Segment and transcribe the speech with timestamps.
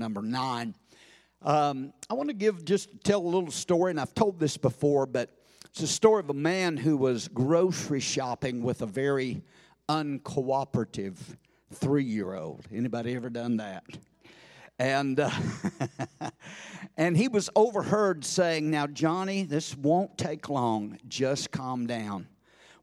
[0.00, 0.74] number 9.
[1.42, 5.06] Um, I want to give just tell a little story, and I've told this before,
[5.06, 5.30] but
[5.66, 9.42] it's a story of a man who was grocery shopping with a very
[9.88, 11.16] uncooperative
[11.72, 12.66] three year old.
[12.74, 13.84] Anybody ever done that?
[14.78, 15.30] And, uh,
[16.96, 20.98] and he was overheard saying, Now, Johnny, this won't take long.
[21.08, 22.26] Just calm down.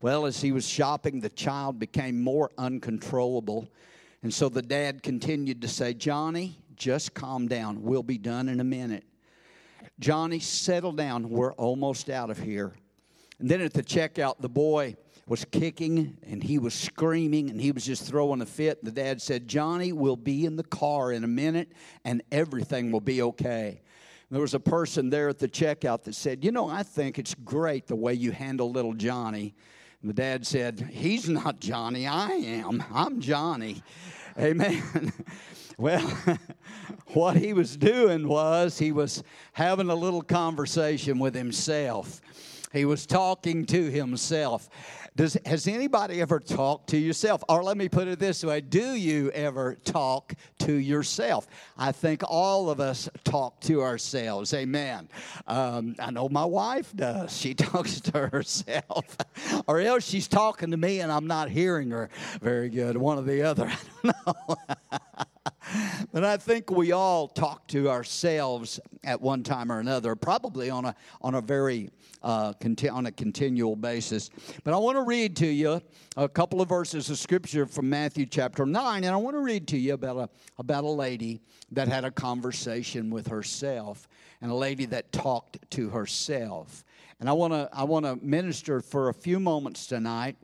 [0.02, 3.68] Well, as he was shopping, the child became more uncontrollable.
[4.22, 7.84] And so the dad continued to say, Johnny, just calm down.
[7.84, 9.04] We'll be done in a minute.
[10.00, 11.29] Johnny, settle down.
[11.29, 12.74] We're almost out of here.
[13.39, 14.96] And then at the checkout, the boy
[15.28, 18.83] was kicking and he was screaming and he was just throwing a fit.
[18.83, 21.74] The dad said, Johnny, we'll be in the car in a minute
[22.05, 23.82] and everything will be okay.
[24.30, 27.33] There was a person there at the checkout that said, You know, I think it's
[27.33, 29.55] great the way you handle little Johnny.
[30.02, 32.83] And the dad said, He's not Johnny, I am.
[32.94, 33.81] I'm Johnny.
[34.38, 35.14] Amen.
[35.80, 36.02] Well,
[37.14, 39.23] what he was doing was he was
[39.54, 42.19] having a little conversation with himself.
[42.73, 44.69] He was talking to himself.
[45.16, 47.44] Does, has anybody ever talked to yourself?
[47.47, 51.47] Or let me put it this way Do you ever talk to yourself?
[51.78, 54.53] I think all of us talk to ourselves.
[54.56, 55.09] Amen.
[55.47, 57.36] Um, I know my wife does.
[57.36, 59.17] She talks to herself.
[59.67, 62.09] or else she's talking to me and I'm not hearing her
[62.41, 62.97] very good.
[62.97, 63.67] One or the other.
[63.67, 64.58] I don't know.
[66.11, 70.85] But I think we all talk to ourselves at one time or another, probably on
[70.85, 71.89] a on a very
[72.23, 74.29] uh, conti- on a continual basis.
[74.63, 75.81] But I want to read to you
[76.15, 79.67] a couple of verses of scripture from Matthew chapter 9, and I want to read
[79.69, 84.07] to you about a, about a lady that had a conversation with herself
[84.41, 86.83] and a lady that talked to herself.
[87.19, 90.38] And I want to I want to minister for a few moments tonight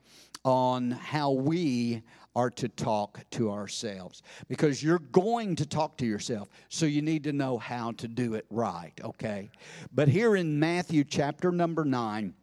[0.43, 2.01] on how we
[2.35, 4.23] are to talk to ourselves.
[4.47, 8.33] Because you're going to talk to yourself so you need to know how to do
[8.33, 9.49] it right okay?
[9.93, 12.33] But here in matthew chapter number 9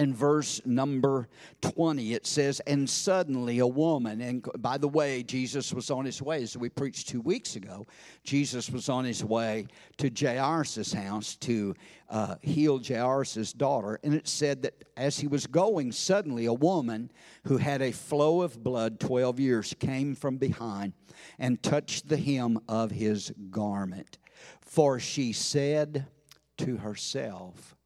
[0.00, 1.28] and verse number
[1.60, 6.22] 20 it says and suddenly a woman and by the way jesus was on his
[6.22, 7.86] way as we preached two weeks ago
[8.24, 9.66] jesus was on his way
[9.98, 11.74] to jairus' house to
[12.08, 17.10] uh, heal jairus' daughter and it said that as he was going suddenly a woman
[17.44, 20.94] who had a flow of blood 12 years came from behind
[21.38, 24.18] and touched the hem of his garment.
[24.60, 26.06] For she said
[26.58, 27.76] to herself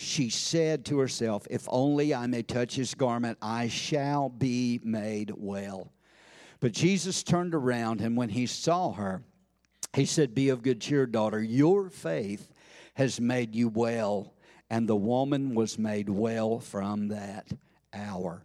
[0.00, 5.32] she said to herself, If only I may touch his garment, I shall be made
[5.36, 5.92] well.
[6.58, 9.22] But Jesus turned around, and when he saw her,
[9.94, 11.42] he said, Be of good cheer, daughter.
[11.42, 12.50] Your faith
[12.94, 14.34] has made you well.
[14.70, 17.48] And the woman was made well from that
[17.92, 18.44] hour.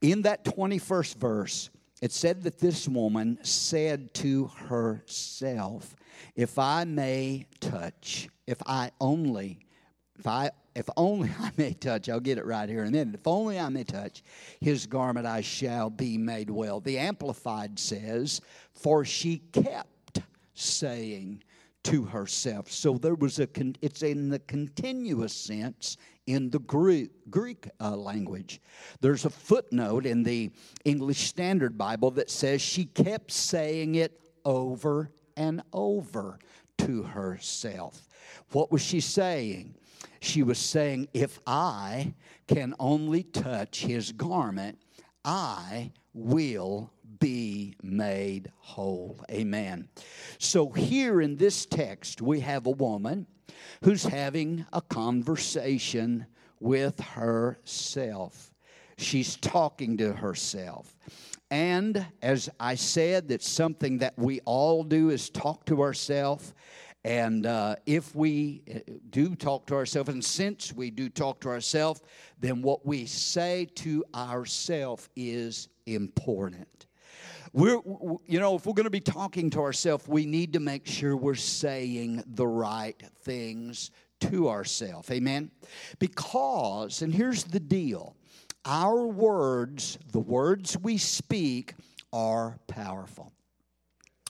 [0.00, 1.70] In that 21st verse,
[2.02, 5.94] it said that this woman said to herself,
[6.34, 9.60] If I may touch, if I only,
[10.18, 13.14] if I if only I may touch, I'll get it right here in a minute.
[13.14, 14.22] If only I may touch
[14.60, 16.80] his garment, I shall be made well.
[16.80, 18.40] The Amplified says,
[18.74, 20.20] For she kept
[20.54, 21.42] saying
[21.84, 22.70] to herself.
[22.70, 27.96] So there was a, con- it's in the continuous sense in the Greek, Greek uh,
[27.96, 28.60] language.
[29.00, 30.50] There's a footnote in the
[30.84, 36.40] English Standard Bible that says she kept saying it over and over
[36.78, 38.08] to herself.
[38.50, 39.76] What was she saying?
[40.20, 42.14] She was saying, If I
[42.46, 44.78] can only touch his garment,
[45.24, 49.18] I will be made whole.
[49.30, 49.88] Amen.
[50.38, 53.26] So, here in this text, we have a woman
[53.82, 56.26] who's having a conversation
[56.60, 58.50] with herself.
[58.98, 60.96] She's talking to herself.
[61.50, 66.54] And as I said, that's something that we all do is talk to ourselves.
[67.06, 68.80] And uh, if we uh,
[69.10, 72.02] do talk to ourselves, and since we do talk to ourselves,
[72.40, 76.86] then what we say to ourselves is important.
[77.52, 77.80] We're,
[78.26, 81.16] you know, if we're going to be talking to ourselves, we need to make sure
[81.16, 83.92] we're saying the right things
[84.22, 85.08] to ourselves.
[85.12, 85.52] Amen?
[86.00, 88.16] Because, and here's the deal
[88.64, 91.74] our words, the words we speak,
[92.12, 93.32] are powerful.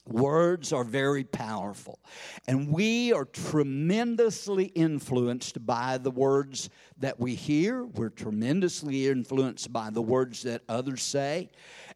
[0.06, 1.98] Words are very powerful.
[2.46, 7.84] And we are tremendously influenced by the words that we hear.
[7.84, 11.50] We're tremendously influenced by the words that others say.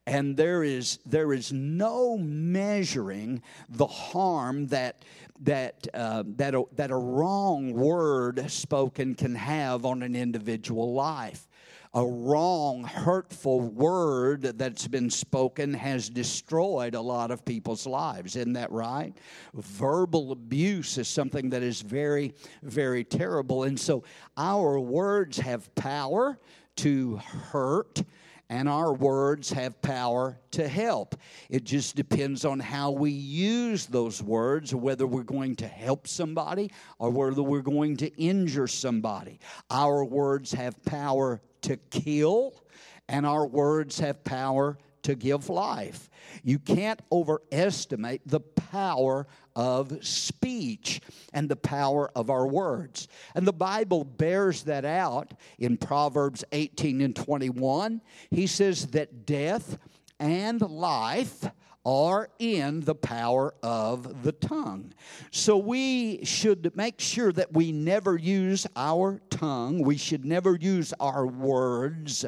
[0.06, 5.04] And there is, there is no measuring the harm that,
[5.42, 11.46] that, uh, that, a, that a wrong word spoken can have on an individual life.
[11.92, 18.37] A wrong, hurtful word that's been spoken has destroyed a lot of people's lives.
[18.37, 19.12] Isn't that right?
[19.54, 22.32] Verbal abuse is something that is very,
[22.62, 23.64] very terrible.
[23.64, 24.04] And so
[24.37, 26.38] our words have power
[26.76, 28.02] to hurt
[28.50, 31.14] and our words have power to help.
[31.48, 36.72] It just depends on how we use those words, whether we're going to help somebody
[36.98, 39.38] or whether we're going to injure somebody.
[39.70, 42.64] Our words have power to kill,
[43.08, 46.10] and our words have power to give life.
[46.42, 49.26] You can't overestimate the power
[49.56, 51.00] of speech
[51.32, 53.08] and the power of our words.
[53.34, 58.00] And the Bible bears that out in Proverbs 18 and 21.
[58.30, 59.78] He says that death
[60.18, 61.50] and life
[61.84, 64.92] are in the power of the tongue.
[65.30, 69.82] So we should make sure that we never use our tongue.
[69.82, 72.26] We should never use our words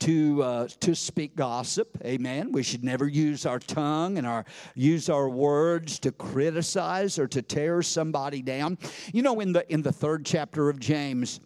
[0.00, 1.98] to uh, to speak gossip.
[2.04, 2.52] Amen.
[2.52, 4.44] We should never use our tongue and our
[4.74, 8.78] use our words to criticize or to tear somebody down.
[9.12, 11.40] You know, in the in the third chapter of James.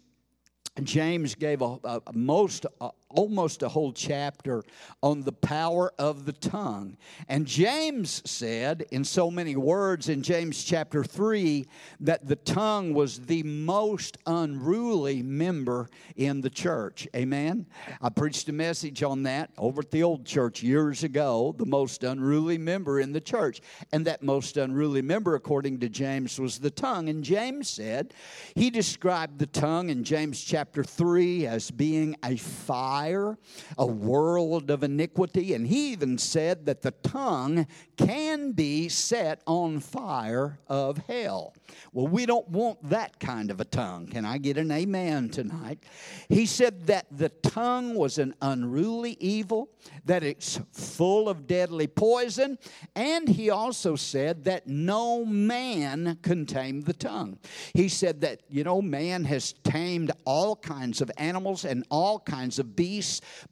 [0.83, 4.63] James gave a, a most uh, almost a whole chapter
[5.01, 6.97] on the power of the tongue.
[7.29, 11.65] And James said, in so many words in James chapter 3,
[12.01, 17.07] that the tongue was the most unruly member in the church.
[17.15, 17.65] Amen?
[18.01, 22.03] I preached a message on that over at the old church years ago, the most
[22.03, 23.61] unruly member in the church.
[23.93, 27.07] And that most unruly member, according to James, was the tongue.
[27.07, 28.13] And James said,
[28.55, 33.37] he described the tongue in James chapter 3 as being a fire fire,
[33.77, 35.53] a world of iniquity.
[35.53, 41.53] And he even said that the tongue can be set on fire of hell.
[41.93, 44.07] Well, we don't want that kind of a tongue.
[44.07, 45.83] Can I get an amen tonight?
[46.29, 49.69] He said that the tongue was an unruly evil,
[50.05, 52.57] that it's full of deadly poison,
[52.95, 57.37] and he also said that no man can tame the tongue.
[57.73, 62.59] He said that, you know, man has tamed all kinds of animals and all kinds
[62.59, 62.86] of beasts,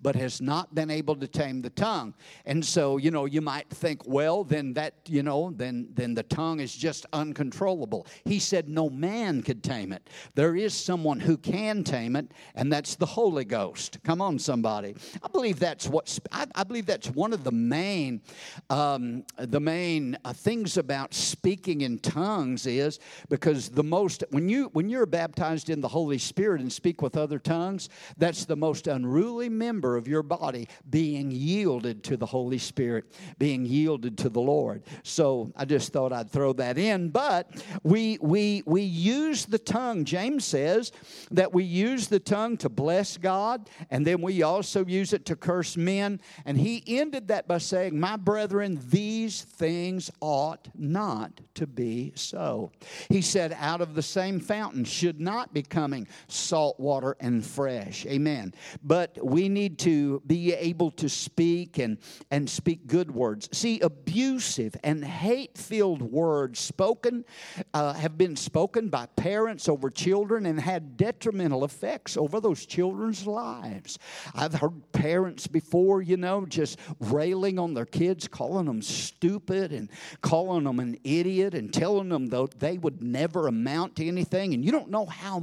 [0.02, 2.14] but has not been able to tame the tongue.
[2.46, 6.24] And so, you know, you might think, well, then that, you know, then then the
[6.24, 8.08] tongue is just uncontrollable.
[8.24, 10.10] He said no man could tame it.
[10.36, 14.00] There is someone who can tame it, and that's the Holy Ghost.
[14.04, 14.96] Come on, somebody.
[15.24, 18.22] I believe that's what I, I believe that's one of the main
[18.70, 23.00] um, the main uh, things about speaking in tongues is
[23.30, 27.18] because the most when you when you're baptized in the Holy Spirit and speak with
[27.18, 32.58] other tongues, that's the most unruly member of your body being yielded to the Holy
[32.58, 33.06] Spirit,
[33.38, 34.84] being yielded to the Lord.
[35.04, 37.10] So I just thought I'd throw that in.
[37.10, 37.52] But
[37.84, 40.06] we we we use the tongue.
[40.06, 40.92] James says
[41.32, 45.36] that we use the tongue to bless God, and then we also use it to
[45.36, 46.20] curse men.
[46.46, 52.72] And he ended that by saying, My brethren, these things ought not to be so.
[53.10, 58.06] He said, Out of the same fountain should not be coming salt water and fresh.
[58.06, 58.54] Amen.
[58.84, 61.98] But we need to be able to speak and,
[62.32, 63.50] and speak good words.
[63.52, 67.26] See, abusive and hate filled words spoken
[67.74, 73.26] uh, have been spoken by parents over children and had detrimental effects over those children's
[73.26, 74.00] lives.
[74.34, 79.90] I've heard parents before, you know, just railing on their kids, calling them stupid and
[80.22, 84.54] calling them an idiot and telling them that they would never amount to anything.
[84.54, 85.42] And you don't know how,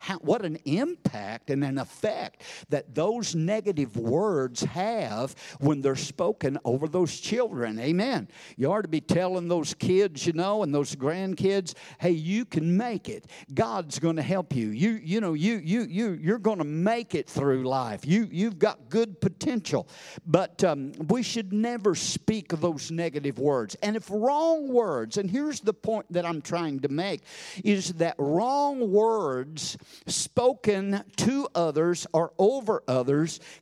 [0.00, 6.58] how what an impact and an effect that those negative words have when they're spoken
[6.64, 7.78] over those children.
[7.78, 8.28] Amen.
[8.56, 12.76] You ought to be telling those kids, you know, and those grandkids, hey, you can
[12.76, 13.26] make it.
[13.52, 14.68] God's going to help you.
[14.68, 18.06] You, you know, you, you, you, you're going to make it through life.
[18.06, 19.86] You, you've got good potential.
[20.26, 23.76] But um, we should never speak those negative words.
[23.82, 27.22] And if wrong words, and here's the point that I'm trying to make,
[27.64, 33.03] is that wrong words spoken to others or over others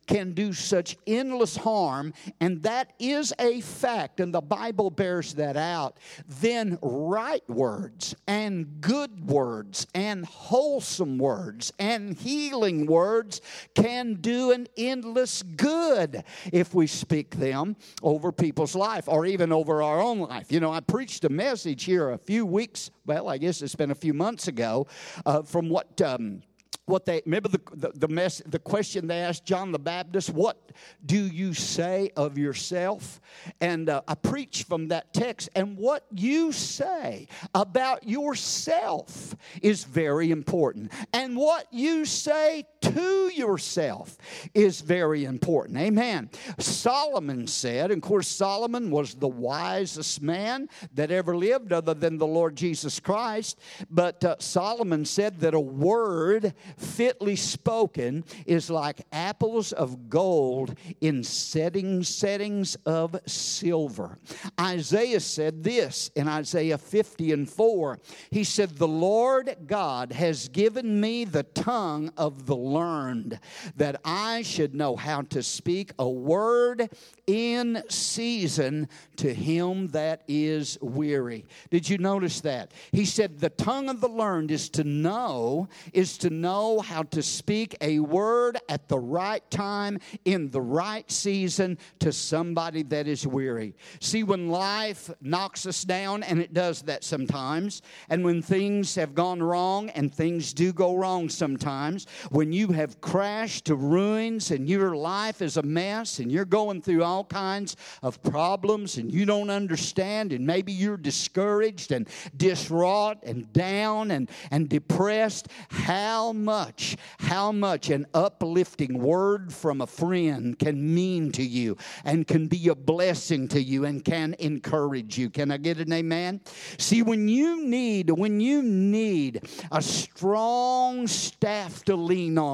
[0.07, 5.57] can do such endless harm, and that is a fact, and the Bible bears that
[5.57, 5.97] out,
[6.27, 13.41] then right words and good words and wholesome words and healing words
[13.75, 19.81] can do an endless good if we speak them over people's life or even over
[19.81, 20.51] our own life.
[20.51, 23.91] You know, I preached a message here a few weeks, well, I guess it's been
[23.91, 24.87] a few months ago,
[25.25, 26.01] uh, from what.
[26.01, 26.41] Um,
[26.85, 30.71] what they remember the the, the, mess, the question they asked John the Baptist, "What
[31.05, 33.21] do you say of yourself?"
[33.61, 35.49] And uh, I preach from that text.
[35.55, 44.17] And what you say about yourself is very important, and what you say to yourself
[44.53, 45.77] is very important.
[45.77, 46.29] Amen.
[46.59, 52.17] Solomon said, and of course, Solomon was the wisest man that ever lived, other than
[52.17, 53.59] the Lord Jesus Christ.
[53.89, 61.23] But uh, Solomon said that a word fitly spoken is like apples of gold in
[61.23, 64.19] settings, settings of silver.
[64.59, 67.99] Isaiah said this in Isaiah 50 and 4.
[68.31, 73.39] He said, The Lord God has given me the tongue of the learned,
[73.77, 76.89] that I should know how to speak a word
[77.27, 81.45] in season to him that is weary.
[81.69, 82.71] Did you notice that?
[82.91, 87.21] He said, The tongue of the learned is to know, is to know how to
[87.21, 93.25] speak a word at the right time, in the right season to somebody that is
[93.25, 93.75] weary.
[93.99, 99.15] See, when life knocks us down, and it does that sometimes, and when things have
[99.15, 104.69] gone wrong, and things do go wrong sometimes, when you have crashed to ruins and
[104.69, 109.25] your life is a mess and you're going through all kinds of problems and you
[109.25, 116.95] don't understand, and maybe you're discouraged and distraught and down and, and depressed, how much,
[117.19, 122.67] how much an uplifting word from a friend can mean to you and can be
[122.67, 125.29] a blessing to you and can encourage you.
[125.29, 126.41] Can I get an amen?
[126.77, 129.41] See, when you need, when you need
[129.71, 132.52] a strong staff to lean on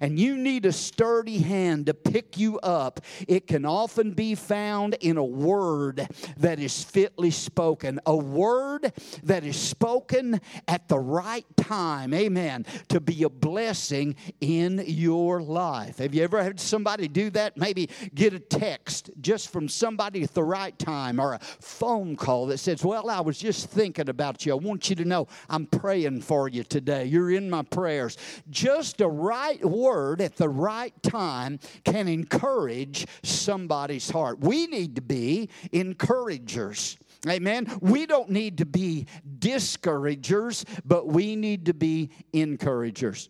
[0.00, 4.94] and you need a sturdy hand to pick you up, it can often be found
[5.00, 6.06] in a word
[6.38, 13.00] that is fitly spoken, a word that is spoken at the right time, amen, to
[13.00, 15.98] be a blessing in your life.
[15.98, 17.56] Have you ever had somebody do that?
[17.56, 22.46] Maybe get a text just from somebody at the right time or a phone call
[22.46, 24.52] that says, Well, I was just thinking about you.
[24.52, 27.04] I want you to know I'm praying for you today.
[27.04, 28.16] You're in my prayers.
[28.50, 34.40] Just a right word at the right time can encourage somebody's heart.
[34.40, 36.96] We need to be encouragers.
[37.26, 37.66] Amen.
[37.80, 39.06] We don't need to be
[39.38, 43.28] discouragers, but we need to be encouragers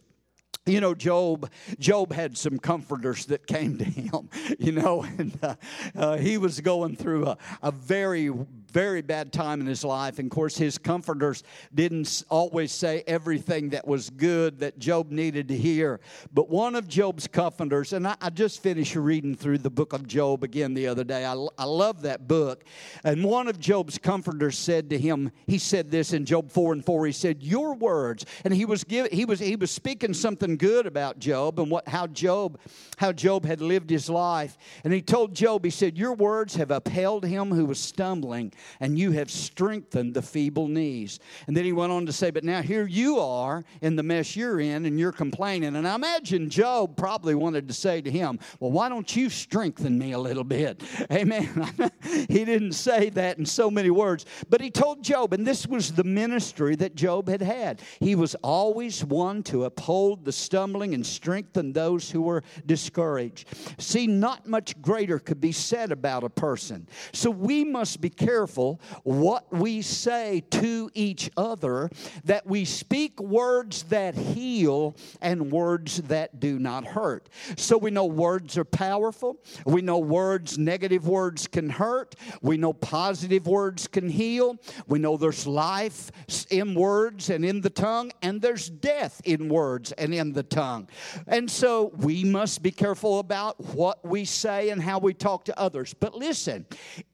[0.68, 5.54] you know job job had some comforters that came to him you know and uh,
[5.96, 8.30] uh, he was going through a, a very
[8.70, 10.18] very bad time in his life.
[10.18, 11.42] And of course, his comforters
[11.75, 16.00] didn't always say everything that was good that Job needed to hear.
[16.32, 20.06] But one of Job's comforters, and I, I just finished reading through the book of
[20.06, 21.25] Job again the other day.
[21.25, 22.64] I, I love that book.
[23.04, 26.84] And one of Job's comforters said to him, he said this in Job 4 and
[26.84, 27.06] 4.
[27.06, 28.26] He said, Your words.
[28.44, 31.88] And he was give, he was he was speaking something good about Job and what
[31.88, 32.58] how Job,
[32.96, 34.58] how Job had lived his life.
[34.84, 38.98] And he told Job, he said, Your words have upheld him who was stumbling and
[38.98, 41.20] you have strengthened the feeble knees.
[41.46, 44.36] And then he went on to say, But now here you are in the mess
[44.36, 45.76] you're in, and you're complaining.
[45.76, 49.98] And I imagine Job probably wanted to say to him, Well, why don't you strengthen
[49.98, 50.82] me a little bit?
[51.12, 51.72] Amen.
[52.02, 55.92] he didn't say that in so many words, but he told Job, and this was
[55.92, 57.82] the ministry that Job had had.
[58.00, 63.48] He was always one to uphold the stumbling and strengthen those who were discouraged.
[63.78, 66.88] See, not much greater could be said about a person.
[67.12, 71.90] So we must be careful careful what we say to each other,
[72.25, 77.28] that we speak words that heal and words that do not hurt.
[77.57, 79.37] So we know words are powerful.
[79.67, 82.14] We know words, negative words can hurt.
[82.40, 84.57] We know positive words can heal.
[84.87, 86.11] We know there's life
[86.50, 90.88] in words and in the tongue, and there's death in words and in the tongue.
[91.26, 95.59] And so we must be careful about what we say and how we talk to
[95.59, 95.93] others.
[95.93, 96.64] But listen,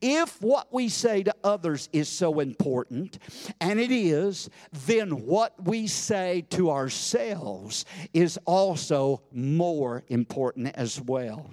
[0.00, 3.18] if what we say to others is so important,
[3.60, 4.48] and it is,
[4.86, 11.50] then what we say to ourselves is also more important as well.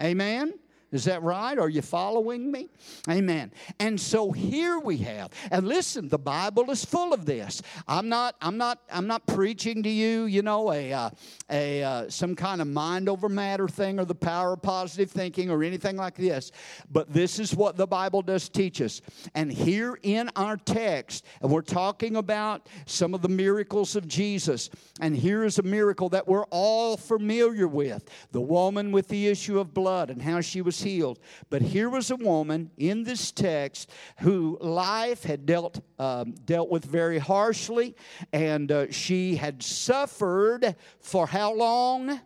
[0.00, 0.54] Amen?
[0.92, 1.56] Is that right?
[1.58, 2.68] Are you following me?
[3.08, 3.52] Amen.
[3.78, 7.62] And so here we have, and listen, the Bible is full of this.
[7.86, 11.10] I'm not, I'm not, I'm not preaching to you, you know, a, uh,
[11.48, 15.50] a uh, some kind of mind over matter thing or the power of positive thinking
[15.50, 16.50] or anything like this.
[16.90, 19.00] But this is what the Bible does teach us.
[19.34, 24.70] And here in our text, and we're talking about some of the miracles of Jesus.
[25.00, 29.60] And here is a miracle that we're all familiar with: the woman with the issue
[29.60, 31.18] of blood and how she was healed.
[31.48, 36.84] But here was a woman in this text who life had dealt, um, dealt with
[36.84, 37.94] very harshly,
[38.32, 42.20] and uh, she had suffered for how long?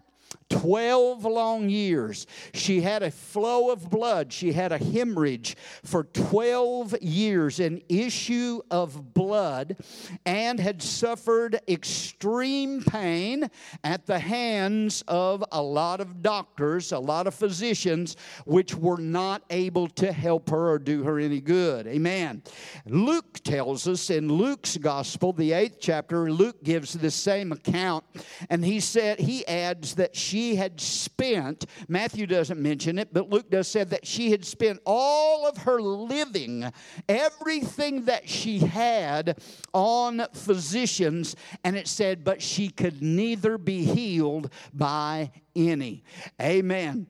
[0.54, 2.26] 12 long years.
[2.52, 4.32] She had a flow of blood.
[4.32, 9.76] She had a hemorrhage for 12 years, an issue of blood,
[10.24, 13.50] and had suffered extreme pain
[13.82, 19.42] at the hands of a lot of doctors, a lot of physicians, which were not
[19.50, 21.88] able to help her or do her any good.
[21.88, 22.42] Amen.
[22.86, 28.04] Luke tells us in Luke's gospel, the eighth chapter, Luke gives the same account,
[28.48, 33.50] and he said, he adds that she had spent, Matthew doesn't mention it, but Luke
[33.50, 36.70] does said that she had spent all of her living,
[37.08, 39.38] everything that she had
[39.72, 46.04] on physicians, and it said, but she could neither be healed by any.
[46.40, 47.06] Amen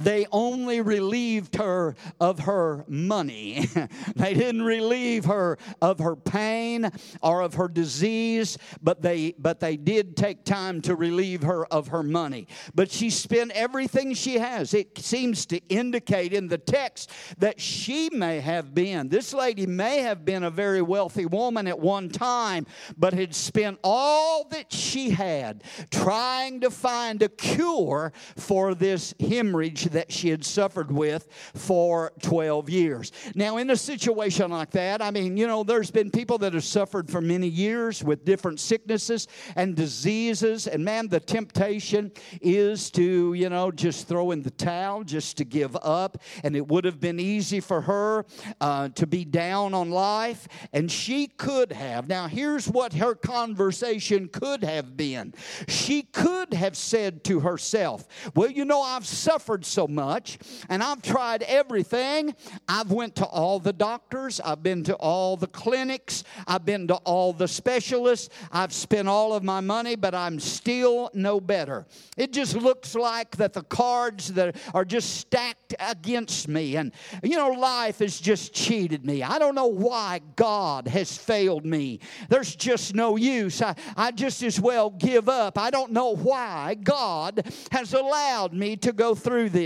[0.00, 3.66] they only relieved her of her money.
[4.16, 6.90] they didn't relieve her of her pain
[7.22, 11.88] or of her disease, but they but they did take time to relieve her of
[11.88, 12.46] her money.
[12.74, 14.74] But she spent everything she has.
[14.74, 20.00] It seems to indicate in the text that she may have been this lady may
[20.00, 22.66] have been a very wealthy woman at one time,
[22.96, 29.84] but had spent all that she had trying to find a cure for this hemorrhage
[29.92, 33.12] that she had suffered with for 12 years.
[33.34, 36.64] Now, in a situation like that, I mean, you know, there's been people that have
[36.64, 43.34] suffered for many years with different sicknesses and diseases, and man, the temptation is to,
[43.34, 46.18] you know, just throw in the towel, just to give up.
[46.44, 48.24] And it would have been easy for her
[48.60, 52.08] uh, to be down on life, and she could have.
[52.08, 55.34] Now, here's what her conversation could have been
[55.68, 61.02] she could have said to herself, Well, you know, I've suffered so much and I've
[61.02, 62.34] tried everything.
[62.68, 66.96] I've went to all the doctors, I've been to all the clinics, I've been to
[66.96, 68.28] all the specialists.
[68.52, 71.86] I've spent all of my money, but I'm still no better.
[72.16, 77.36] It just looks like that the cards that are just stacked against me and you
[77.36, 79.22] know life has just cheated me.
[79.22, 82.00] I don't know why God has failed me.
[82.28, 83.62] There's just no use.
[83.62, 85.58] I, I just as well give up.
[85.58, 89.59] I don't know why God has allowed me to go through this.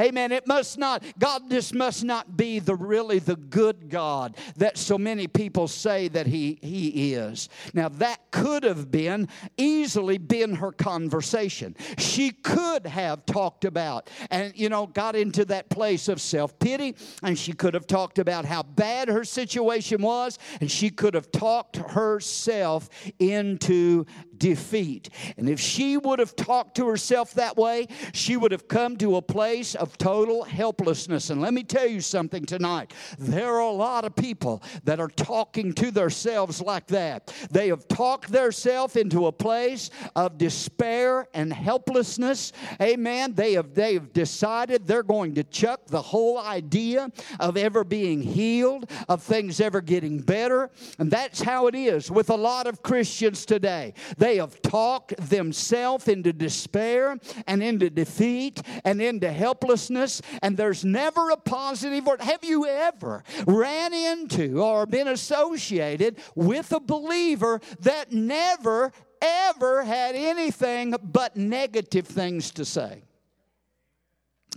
[0.00, 0.32] Amen.
[0.32, 4.98] It must not, God this must not be the really the good God that so
[4.98, 7.48] many people say that He, he is.
[7.72, 11.76] Now, that could have been easily been her conversation.
[11.98, 16.94] She could have talked about and, you know, got into that place of self pity,
[17.22, 21.30] and she could have talked about how bad her situation was, and she could have
[21.30, 24.06] talked herself into
[24.38, 25.10] defeat.
[25.36, 29.16] And if she would have talked to herself that way, she would have come to
[29.16, 31.30] a place of total helplessness.
[31.30, 35.08] And let me tell you something tonight there are a lot of people that are
[35.08, 37.34] talking to themselves like that.
[37.50, 42.52] They have talked themselves into a place of despair and helplessness.
[42.80, 43.34] Amen.
[43.34, 48.22] They have, they have decided they're going to chuck the whole idea of ever being
[48.22, 50.70] healed, of things ever getting better.
[50.98, 53.94] And that's how it is with a lot of Christians today.
[54.16, 61.30] They have talked themselves into despair and into defeat and into helplessness, and there's never
[61.30, 62.20] a positive word.
[62.20, 70.14] Have you ever ran into or been associated with a believer that never, ever had
[70.14, 73.02] anything but negative things to say?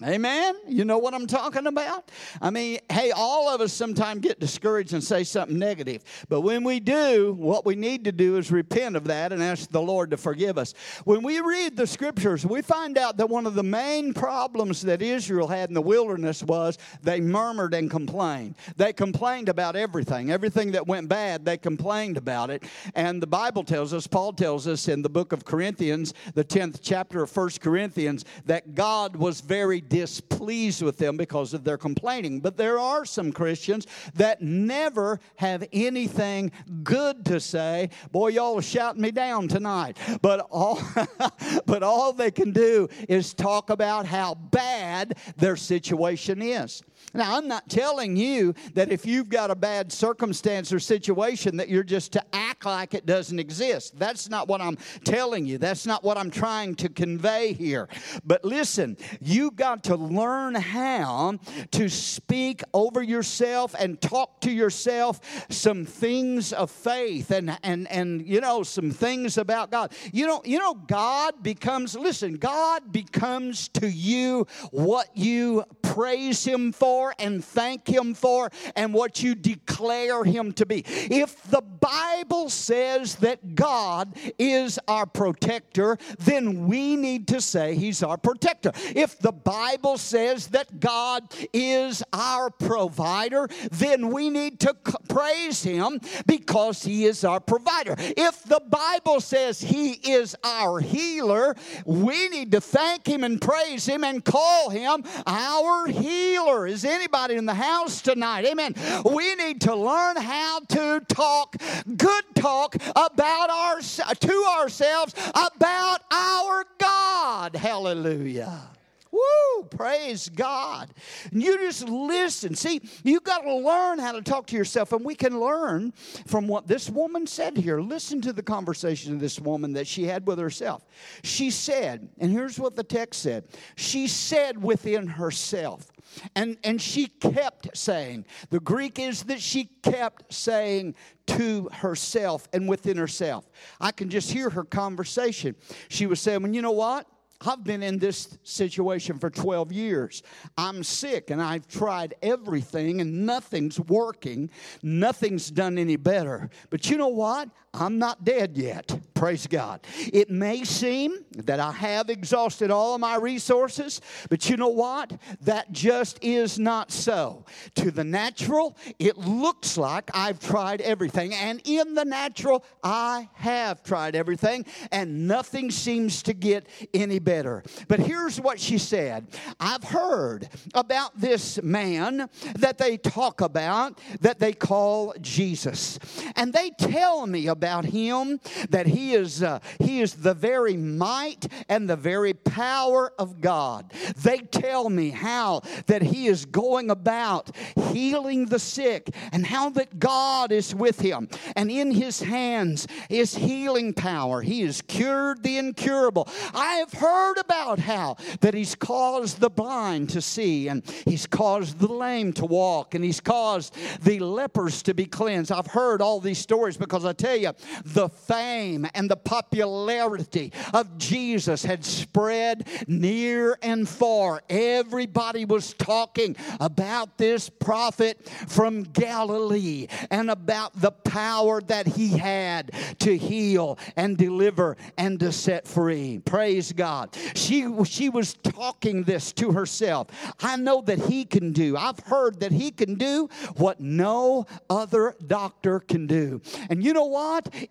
[0.04, 0.56] Amen.
[0.68, 2.12] You know what I'm talking about?
[2.40, 6.04] I mean, hey, all of us sometimes get discouraged and say something negative.
[6.30, 9.72] But when we do, what we need to do is repent of that and ask
[9.72, 10.76] the Lord to forgive us.
[11.06, 15.02] When we read the scriptures, we find out that one of the main problems that
[15.02, 18.54] Israel had in the wilderness was they murmured and complained.
[18.76, 20.30] They complained about everything.
[20.30, 22.66] Everything that went bad, they complained about it.
[22.94, 26.82] And the Bible tells us, Paul tells us in the book of Corinthians, the 10th
[26.84, 32.40] chapter of First Corinthians, that God was very displeased with them because of their complaining.
[32.40, 36.52] But there are some Christians that never have anything
[36.84, 37.90] good to say.
[38.12, 39.98] Boy, y'all are shouting me down tonight.
[40.22, 40.82] But all,
[41.66, 46.82] but all they can do is talk about how bad their situation is.
[47.14, 51.70] Now, I'm not telling you that if you've got a bad circumstance or situation that
[51.70, 53.98] you're just to act like it doesn't exist.
[53.98, 55.58] That's not what I'm telling you.
[55.58, 57.88] That's not what I'm trying to convey here.
[58.26, 61.40] But listen, you got to learn how
[61.72, 68.28] to speak over yourself and talk to yourself some things of faith and, and, and
[68.28, 69.94] you know, some things about God.
[70.12, 76.72] You know, you know, God becomes, listen, God becomes to you what you praise Him
[76.72, 76.87] for
[77.20, 80.84] and thank Him for and what you declare Him to be.
[80.88, 88.04] If the Bible says that God is our protector, then we need to say He's
[88.04, 88.72] our protector.
[88.96, 91.24] If the Bible says that God
[91.54, 94.74] is our provider, then we need to
[95.10, 97.96] praise Him because He is our provider.
[97.98, 103.86] If the Bible says He is our healer, we need to thank Him and praise
[103.86, 106.68] Him and call Him our healer.
[106.68, 108.46] Is anybody in the house tonight?
[108.46, 108.76] Amen.
[109.06, 111.56] We need to learn how to talk
[111.96, 117.56] good talk about our to ourselves about our God.
[117.56, 118.77] Hallelujah.
[119.18, 119.64] Woo!
[119.64, 120.90] Praise God.
[121.32, 122.56] And you just listen.
[122.56, 125.92] See, you got to learn how to talk to yourself, and we can learn
[126.28, 127.82] from what this woman said here.
[127.82, 130.86] Listen to the conversation of this woman that she had with herself.
[131.24, 135.88] She said, and here's what the text said she said within herself,
[136.36, 140.96] and, and she kept saying, the Greek is that she kept saying
[141.28, 143.50] to herself and within herself.
[143.82, 145.56] I can just hear her conversation.
[145.90, 147.08] She was saying, well, you know what?
[147.46, 150.24] I've been in this situation for 12 years.
[150.58, 154.50] I'm sick and I've tried everything and nothing's working.
[154.82, 156.50] Nothing's done any better.
[156.70, 157.50] But you know what?
[157.74, 158.98] I'm not dead yet.
[159.14, 159.82] Praise God.
[160.14, 164.00] It may seem that I have exhausted all of my resources,
[164.30, 165.14] but you know what?
[165.42, 167.46] That just is not so.
[167.76, 171.34] To the natural, it looks like I've tried everything.
[171.34, 177.64] And in the natural, I have tried everything, and nothing seems to get any better.
[177.88, 179.28] But here's what she said
[179.60, 186.00] I've heard about this man that they talk about that they call Jesus.
[186.36, 190.78] And they tell me about about him that he is, uh, he is the very
[190.78, 193.92] might and the very power of God.
[194.24, 197.52] They tell me how that he is going about
[197.92, 201.28] healing the sick and how that God is with him
[201.58, 204.42] and in his hands is healing power.
[204.42, 206.30] He has cured the incurable.
[206.54, 211.80] I have heard about how that he's caused the blind to see and he's caused
[211.80, 215.52] the lame to walk and he's caused the lepers to be cleansed.
[215.52, 217.47] I've heard all these stories because I tell you,
[217.86, 224.42] the fame and the popularity of Jesus had spread near and far.
[224.50, 232.72] Everybody was talking about this prophet from Galilee and about the power that he had
[233.00, 236.20] to heal and deliver and to set free.
[236.20, 237.16] Praise God.
[237.36, 240.08] She, she was talking this to herself.
[240.40, 245.16] I know that he can do, I've heard that he can do what no other
[245.26, 246.42] doctor can do.
[246.70, 247.06] And you know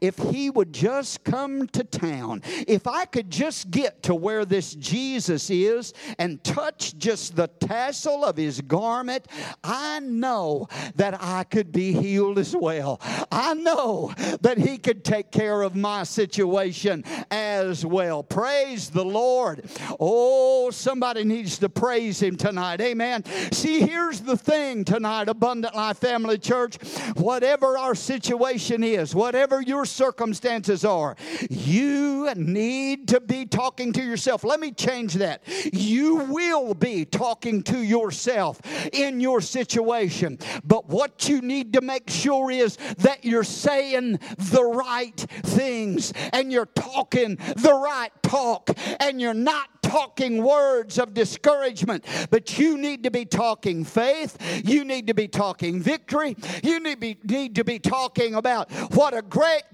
[0.00, 4.74] if he would just come to town, if I could just get to where this
[4.74, 9.26] Jesus is and touch just the tassel of his garment,
[9.64, 13.00] I know that I could be healed as well.
[13.31, 18.22] I know that he could take care of my situation as well.
[18.22, 19.68] Praise the Lord.
[19.98, 22.81] Oh, somebody needs to praise him tonight.
[22.81, 23.24] Amen.
[23.52, 26.76] See, here's the thing tonight, Abundant Life Family Church.
[27.16, 31.16] Whatever our situation is, whatever your circumstances are.
[31.50, 34.44] You need to be talking to yourself.
[34.44, 35.42] Let me change that.
[35.72, 38.60] You will be talking to yourself
[38.92, 40.38] in your situation.
[40.64, 46.52] But what you need to make sure is that you're saying the right things and
[46.52, 53.04] you're talking the right talk and you're not talking words of discouragement, but you need
[53.04, 54.36] to be talking faith.
[54.64, 56.36] You need to be talking victory.
[56.62, 59.22] You need, be, need to be talking about what a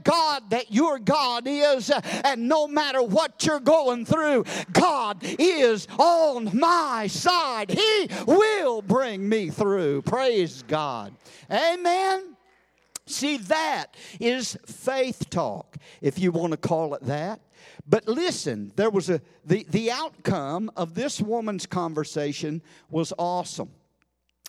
[0.05, 1.91] God that your God is.
[2.25, 7.71] And no matter what you're going through, God is on my side.
[7.71, 10.03] He will bring me through.
[10.03, 11.15] Praise God.
[11.51, 12.37] Amen.
[13.07, 17.41] See, that is faith talk, if you want to call it that.
[17.87, 23.71] But listen, there was a the, the outcome of this woman's conversation was awesome.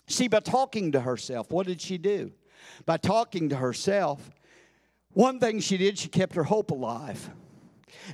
[0.06, 2.32] See, by talking to herself, what did she do?
[2.86, 4.30] By talking to herself,
[5.14, 7.30] one thing she did, she kept her hope alive.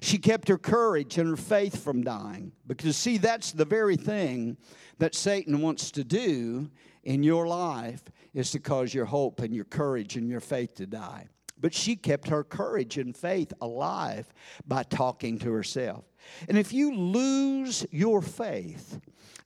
[0.01, 2.53] She kept her courage and her faith from dying.
[2.67, 4.57] Because, see, that's the very thing
[4.99, 6.71] that Satan wants to do
[7.03, 8.03] in your life
[8.35, 11.27] is to cause your hope and your courage and your faith to die.
[11.59, 14.33] But she kept her courage and faith alive
[14.67, 16.05] by talking to herself.
[16.49, 19.01] And if you lose your faith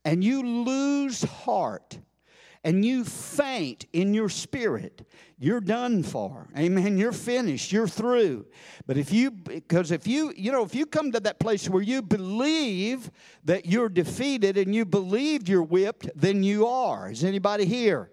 [0.04, 1.98] and you lose heart,
[2.64, 5.06] and you faint in your spirit,
[5.38, 6.48] you're done for.
[6.56, 6.96] Amen.
[6.96, 7.72] You're finished.
[7.72, 8.46] You're through.
[8.86, 11.82] But if you, because if you, you know, if you come to that place where
[11.82, 13.10] you believe
[13.44, 17.10] that you're defeated and you believe you're whipped, then you are.
[17.10, 18.10] Is anybody here?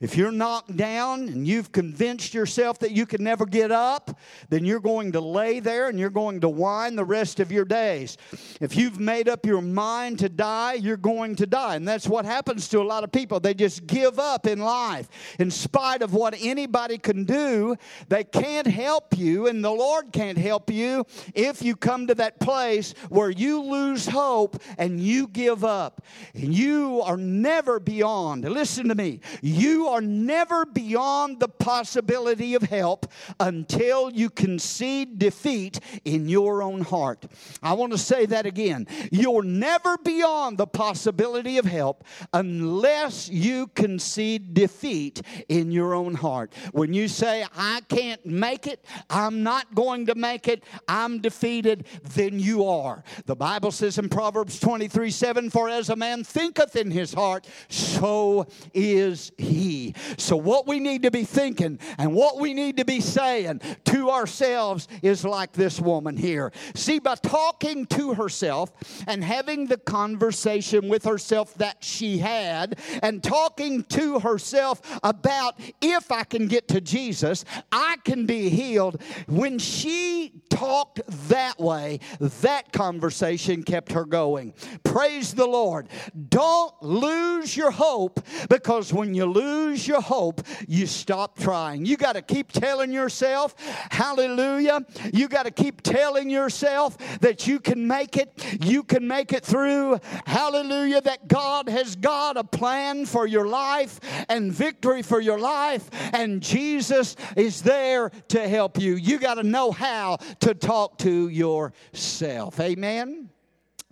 [0.00, 4.64] If you're knocked down and you've convinced yourself that you can never get up, then
[4.64, 8.18] you're going to lay there and you're going to whine the rest of your days.
[8.60, 11.76] If you've made up your mind to die, you're going to die.
[11.76, 13.40] And that's what happens to a lot of people.
[13.40, 15.08] They just give up in life.
[15.38, 17.76] In spite of what anybody can do,
[18.08, 22.40] they can't help you, and the Lord can't help you if you come to that
[22.40, 26.02] place where you lose hope and you give up.
[26.34, 32.62] And you are never beyond, listen to me, you are never beyond the possibility of
[32.62, 33.06] help
[33.40, 37.26] until you concede defeat in your own heart.
[37.62, 38.86] I want to say that again.
[39.10, 46.52] You're never beyond the possibility of help unless you concede defeat in your own heart.
[46.72, 51.86] When you say, I can't make it, I'm not going to make it, I'm defeated,
[52.14, 53.04] then you are.
[53.26, 57.46] The Bible says in Proverbs 23 7, For as a man thinketh in his heart,
[57.68, 59.75] so is he.
[60.16, 64.10] So, what we need to be thinking and what we need to be saying to
[64.10, 66.52] ourselves is like this woman here.
[66.74, 68.72] See, by talking to herself
[69.06, 76.10] and having the conversation with herself that she had, and talking to herself about if
[76.10, 79.02] I can get to Jesus, I can be healed.
[79.26, 84.54] When she talked that way, that conversation kept her going.
[84.84, 85.88] Praise the Lord.
[86.28, 91.84] Don't lose your hope because when you lose your hope, you stop trying.
[91.86, 93.54] You got to keep telling yourself,
[93.90, 94.84] hallelujah.
[95.12, 98.32] You got to keep telling yourself that you can make it.
[98.64, 99.98] You can make it through.
[100.26, 101.00] Hallelujah.
[101.00, 106.42] That God has got a plan for your life and victory for your life, and
[106.42, 108.94] Jesus is there to help you.
[108.94, 112.60] You got to know how to talk to yourself.
[112.60, 113.30] Amen.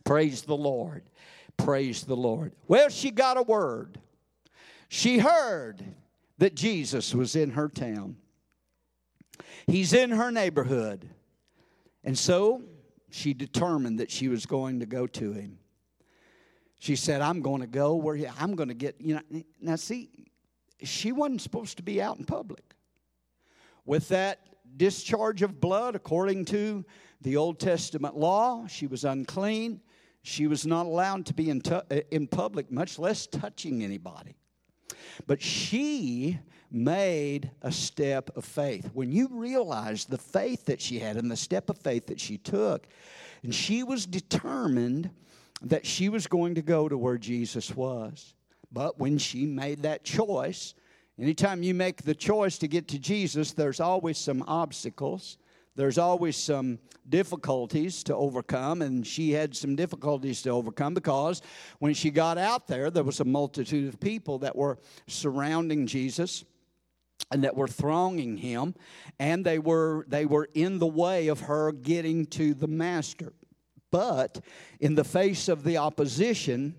[0.04, 1.02] Praise the Lord.
[1.56, 2.52] Praise the Lord.
[2.68, 3.98] Well, she got a word.
[4.88, 5.84] She heard
[6.38, 8.16] that Jesus was in her town.
[9.66, 11.08] He's in her neighborhood.
[12.02, 12.62] And so
[13.10, 15.58] she determined that she was going to go to him.
[16.78, 19.42] She said, I'm going to go where he, I'm going to get, you know.
[19.60, 20.10] Now, see,
[20.82, 22.74] she wasn't supposed to be out in public.
[23.86, 24.40] With that
[24.76, 26.84] discharge of blood, according to
[27.22, 29.80] the Old Testament law, she was unclean.
[30.22, 34.36] She was not allowed to be in, tu- in public, much less touching anybody.
[35.26, 36.38] But she
[36.70, 38.90] made a step of faith.
[38.94, 42.36] When you realize the faith that she had and the step of faith that she
[42.36, 42.86] took,
[43.42, 45.10] and she was determined
[45.62, 48.34] that she was going to go to where Jesus was.
[48.72, 50.74] But when she made that choice,
[51.18, 55.38] anytime you make the choice to get to Jesus, there's always some obstacles
[55.76, 61.42] there's always some difficulties to overcome, and she had some difficulties to overcome because
[61.78, 66.44] when she got out there, there was a multitude of people that were surrounding Jesus
[67.30, 68.74] and that were thronging him
[69.18, 73.32] and they were they were in the way of her getting to the master.
[73.90, 74.40] But
[74.80, 76.74] in the face of the opposition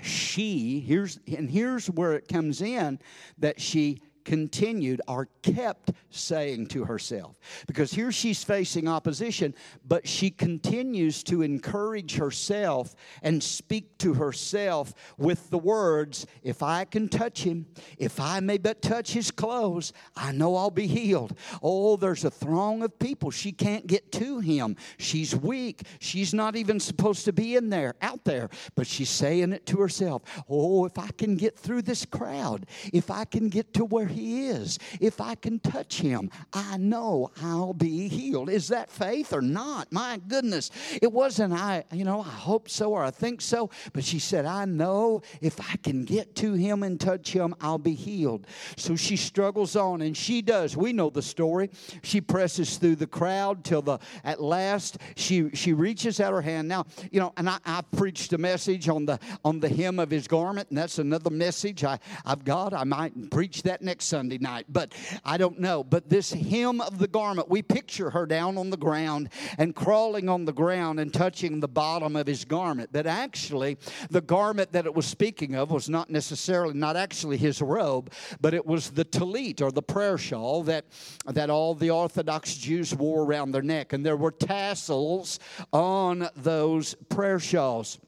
[0.00, 2.98] she here's and here's where it comes in
[3.38, 7.38] that she continued or kept saying to herself.
[7.66, 9.54] Because here she's facing opposition,
[9.86, 16.84] but she continues to encourage herself and speak to herself with the words If I
[16.84, 17.66] can touch him,
[17.98, 21.38] if I may but touch his clothes, I know I'll be healed.
[21.62, 23.30] Oh, there's a throng of people.
[23.30, 24.76] She can't get to him.
[24.98, 25.82] She's weak.
[26.00, 29.78] She's not even supposed to be in there, out there, but she's saying it to
[29.78, 30.22] herself.
[30.48, 34.48] Oh, if I can get through this crowd, if I can get to where he
[34.48, 34.78] is.
[35.00, 38.50] If I can touch him, I know I'll be healed.
[38.50, 39.92] Is that faith or not?
[39.92, 40.70] My goodness.
[41.02, 44.46] It wasn't, I, you know, I hope so or I think so, but she said,
[44.46, 48.46] I know if I can get to him and touch him, I'll be healed.
[48.76, 50.76] So she struggles on and she does.
[50.76, 51.70] We know the story.
[52.02, 56.68] She presses through the crowd till the, at last, she, she reaches out her hand.
[56.68, 60.10] Now, you know, and I, I preached a message on the, on the hem of
[60.10, 62.72] his garment, and that's another message I, I've got.
[62.72, 65.82] I might preach that next Sunday night, but I don't know.
[65.84, 70.28] But this hem of the garment, we picture her down on the ground and crawling
[70.28, 72.90] on the ground and touching the bottom of his garment.
[72.92, 73.78] But actually,
[74.10, 78.54] the garment that it was speaking of was not necessarily, not actually his robe, but
[78.54, 80.84] it was the tallit or the prayer shawl that,
[81.26, 83.92] that all the Orthodox Jews wore around their neck.
[83.92, 85.38] And there were tassels
[85.72, 87.98] on those prayer shawls.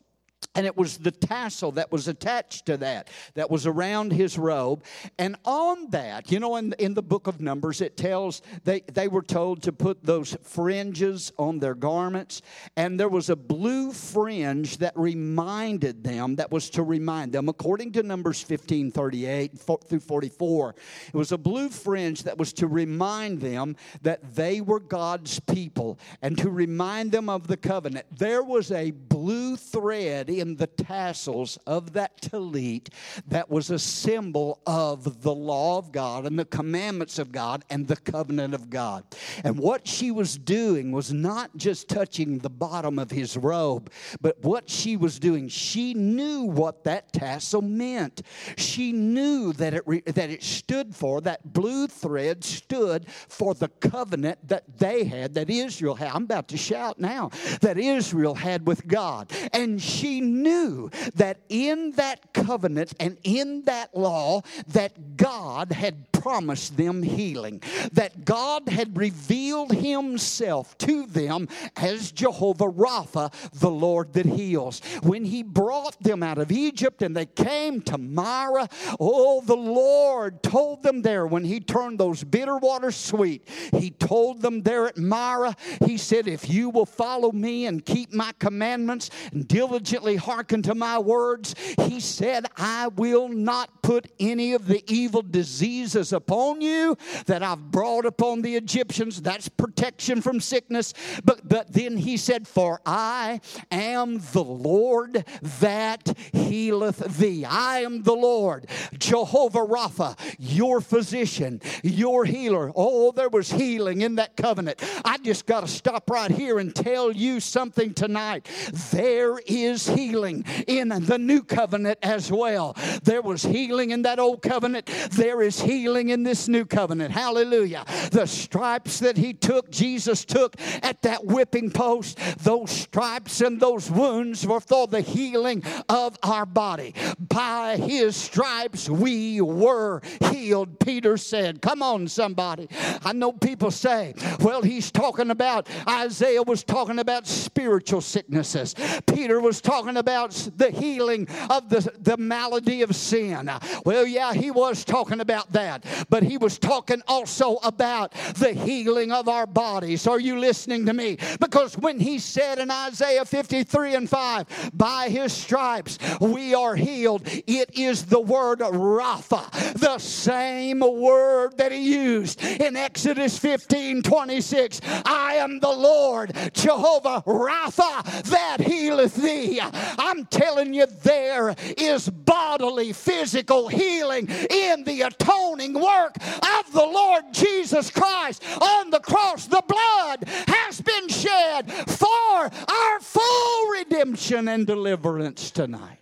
[0.59, 4.83] And it was the tassel that was attached to that, that was around his robe.
[5.17, 9.07] And on that, you know, in, in the book of Numbers, it tells they, they
[9.07, 12.43] were told to put those fringes on their garments.
[12.77, 17.93] And there was a blue fringe that reminded them, that was to remind them, according
[17.93, 20.75] to Numbers 15 38 through 44,
[21.07, 26.01] it was a blue fringe that was to remind them that they were God's people
[26.21, 28.07] and to remind them of the covenant.
[28.11, 32.89] There was a blue thread in the tassels of that tallit
[33.27, 37.87] that was a symbol of the law of God and the commandments of God and
[37.87, 39.05] the covenant of God.
[39.45, 44.43] And what she was doing was not just touching the bottom of his robe, but
[44.43, 48.23] what she was doing, she knew what that tassel meant.
[48.57, 53.69] She knew that it, re, that it stood for, that blue thread stood for the
[53.69, 56.13] covenant that they had, that Israel had.
[56.13, 57.31] I'm about to shout now,
[57.61, 59.31] that Israel had with God.
[59.53, 66.77] And she knew that in that covenant and in that law that God had promised
[66.77, 74.27] them healing, that God had revealed himself to them as Jehovah Rapha, the Lord that
[74.27, 74.81] heals.
[75.03, 80.43] When he brought them out of Egypt and they came to Marah, oh, the Lord
[80.43, 84.99] told them there when he turned those bitter waters sweet, he told them there at
[84.99, 90.63] Marah, he said, If you will follow me and keep my commandments and diligently hearken
[90.63, 96.61] to my words, he said, I will not put any of the evil diseases upon
[96.61, 99.21] you that I've brought upon the Egyptians.
[99.23, 100.95] That's protection from sickness.
[101.25, 103.41] But, but then he said, For I
[103.71, 105.25] am the Lord
[105.61, 107.45] that healeth thee.
[107.45, 108.67] I am the Lord,
[108.99, 112.73] Jehovah Rapha, your physician, your healer.
[112.75, 114.83] Oh, there was healing in that covenant.
[115.05, 118.49] I just got to stop right here and tell you something tonight.
[118.93, 122.77] There is healing in the new covenant as well.
[123.03, 124.87] There was healing in that old covenant.
[125.11, 127.13] There is healing in this new covenant.
[127.13, 127.85] Hallelujah.
[128.13, 133.91] The stripes that he took, Jesus took at that whipping post, those stripes and those
[133.91, 136.95] wounds were for the healing of our body.
[137.19, 141.61] By his stripes we were healed, Peter said.
[141.61, 142.69] Come on, somebody.
[143.05, 148.75] I know people say, well, he's talking about, Isaiah was talking about spiritual sicknesses.
[149.07, 153.51] Peter was talking about the healing of the, the malady of sin.
[153.85, 159.13] Well, yeah, he was talking about that, but he was talking also about the healing
[159.13, 160.07] of our bodies.
[160.07, 161.19] Are you listening to me?
[161.41, 167.23] Because when he said in Isaiah 53 and 5, by his stripes we are healed,
[167.25, 174.81] it is the word Rapha, the same word that he used in Exodus 15 26.
[175.05, 179.61] I am the Lord, Jehovah Rapha, that healeth thee.
[179.63, 187.25] I'm telling you, there is bodily, physical healing in the atoning work of the Lord
[187.33, 189.47] Jesus Christ on the cross.
[189.47, 195.99] The blood has been shed for our full redemption and deliverance tonight.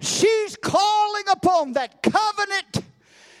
[0.00, 2.84] She's calling upon that covenant.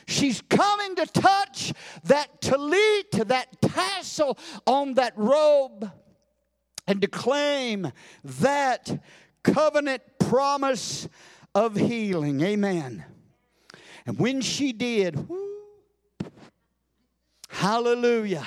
[0.06, 1.72] She's coming to touch
[2.04, 5.90] that tallit, that tassel on that robe,
[6.86, 7.92] and to claim
[8.24, 9.02] that
[9.42, 11.08] covenant promise
[11.54, 12.40] of healing.
[12.40, 13.04] Amen.
[14.08, 15.28] And when she did,
[17.50, 18.46] hallelujah.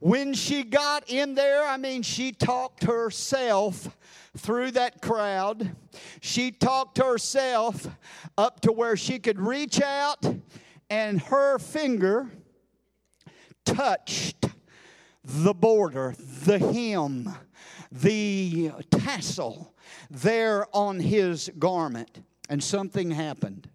[0.00, 3.94] When she got in there, I mean, she talked herself
[4.34, 5.76] through that crowd.
[6.22, 7.86] She talked herself
[8.38, 10.24] up to where she could reach out
[10.88, 12.30] and her finger
[13.66, 14.46] touched
[15.22, 17.28] the border, the hem,
[17.90, 19.74] the tassel
[20.10, 22.22] there on his garment.
[22.48, 23.68] And something happened.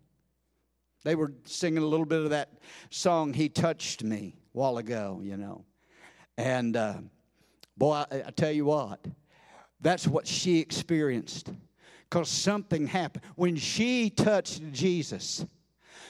[1.03, 2.49] They were singing a little bit of that
[2.89, 5.63] song, He Touched Me, a while ago, you know.
[6.37, 6.95] And uh,
[7.77, 9.05] boy, I, I tell you what,
[9.79, 11.51] that's what she experienced.
[12.09, 13.25] Because something happened.
[13.35, 15.45] When she touched Jesus,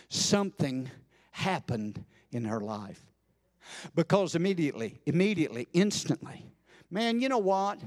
[0.09, 0.89] something
[1.31, 3.01] happened in her life.
[3.95, 6.45] Because immediately, immediately, instantly,
[6.89, 7.79] man, you know what?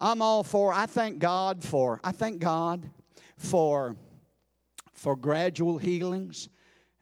[0.00, 2.90] I'm all for, I thank God for, I thank God
[3.36, 3.96] for,
[4.94, 6.48] for gradual healings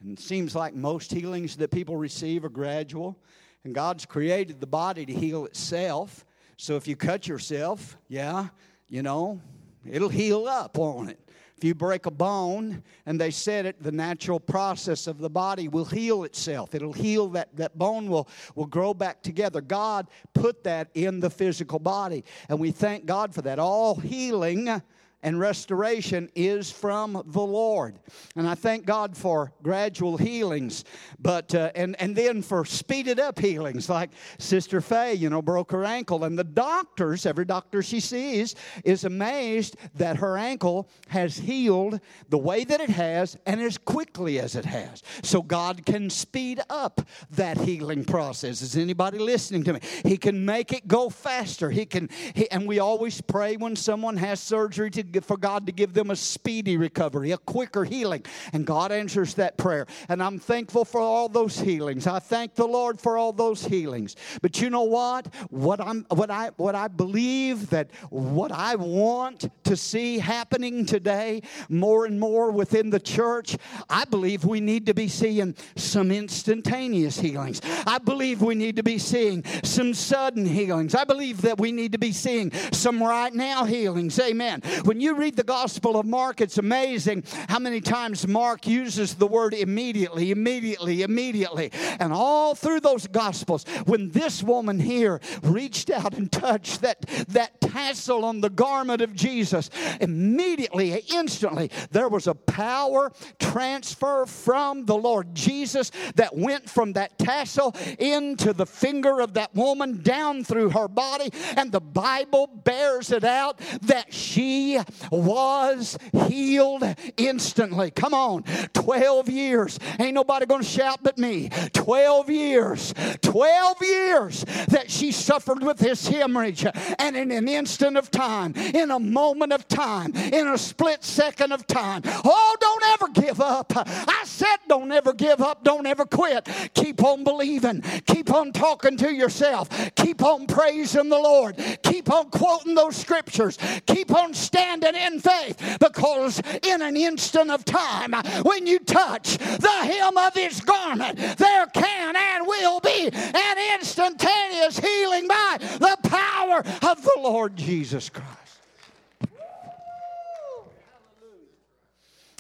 [0.03, 3.17] And it seems like most healings that people receive are gradual.
[3.65, 6.25] And God's created the body to heal itself.
[6.57, 8.49] So if you cut yourself, yeah,
[8.89, 9.41] you know,
[9.89, 11.19] it'll heal up, won't it?
[11.57, 15.69] If you break a bone and they said it, the natural process of the body
[15.69, 16.75] will heal itself.
[16.75, 19.61] It'll heal that, that bone will, will grow back together.
[19.61, 22.25] God put that in the physical body.
[22.49, 23.61] And we thank God for that.
[23.61, 24.83] All healing
[25.23, 27.99] and restoration is from the Lord.
[28.37, 30.85] And I thank God for gradual healings,
[31.19, 35.73] but uh, and and then for speeded up healings, like Sister Faye, you know, broke
[35.73, 38.55] her ankle, and the doctors, every doctor she sees,
[38.85, 44.39] is amazed that her ankle has healed the way that it has and as quickly
[44.39, 45.03] as it has.
[45.23, 47.01] So God can speed up
[47.31, 48.63] that healing process.
[48.63, 49.81] Is anybody listening to me?
[50.05, 51.71] He can make it go faster.
[51.71, 55.73] He can, he, and we always pray when someone has surgery to for God to
[55.73, 58.25] give them a speedy recovery, a quicker healing.
[58.53, 59.87] And God answers that prayer.
[60.09, 62.07] And I'm thankful for all those healings.
[62.07, 64.17] I thank the Lord for all those healings.
[64.41, 65.33] But you know what?
[65.51, 71.43] What I'm what I what I believe that what I want to see happening today
[71.69, 73.57] more and more within the church,
[73.89, 77.61] I believe we need to be seeing some instantaneous healings.
[77.87, 80.95] I believe we need to be seeing some sudden healings.
[80.95, 84.19] I believe that we need to be seeing some right now healings.
[84.19, 84.63] Amen.
[84.85, 89.27] When you read the Gospel of Mark, it's amazing how many times Mark uses the
[89.27, 91.71] word immediately, immediately, immediately.
[91.99, 97.61] And all through those Gospels, when this woman here reached out and touched that, that
[97.61, 104.97] tassel on the garment of Jesus, immediately, instantly, there was a power transfer from the
[104.97, 110.71] Lord Jesus that went from that tassel into the finger of that woman down through
[110.71, 111.31] her body.
[111.57, 114.79] And the Bible bears it out that she
[115.11, 116.85] was healed
[117.17, 117.91] instantly.
[117.91, 119.79] Come on, 12 years.
[119.99, 121.51] Ain't nobody going to shout but me.
[121.73, 122.95] 12 years.
[123.23, 126.67] 12 years that she suffered with this hemorrhage.
[126.99, 131.53] And in an instant of time, in a moment of time, in a split second
[131.53, 132.03] of time.
[132.25, 133.73] Oh, don't ever give up.
[133.77, 135.65] I said, don't ever give up.
[135.65, 136.49] Don't ever quit.
[136.75, 137.83] Keep on believing.
[138.07, 139.69] Keep on talking to yourself.
[139.95, 141.57] Keep on praising the Lord.
[141.83, 143.59] Keep on quoting those scriptures.
[143.87, 148.13] Keep on standing in faith because in an instant of time,
[148.43, 154.79] when you touch the hem of his garment, there can and will be an instantaneous
[154.79, 158.29] healing by the power of the Lord Jesus Christ.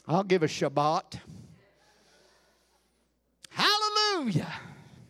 [0.07, 1.18] I'll give a Shabbat.
[3.51, 4.53] Hallelujah.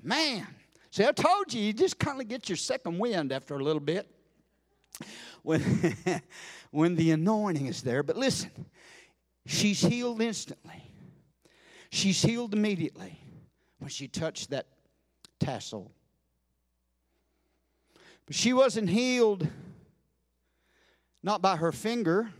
[0.02, 0.46] Man.
[0.90, 3.80] See, I told you, you just kind of get your second wind after a little
[3.80, 4.06] bit.
[5.42, 5.96] When
[6.72, 8.02] when the anointing is there.
[8.02, 8.50] But listen,
[9.46, 10.90] she's healed instantly.
[11.90, 13.20] She's healed immediately
[13.78, 14.66] when she touched that
[15.38, 15.92] tassel.
[18.26, 19.46] But she wasn't healed
[21.22, 22.30] not by her finger,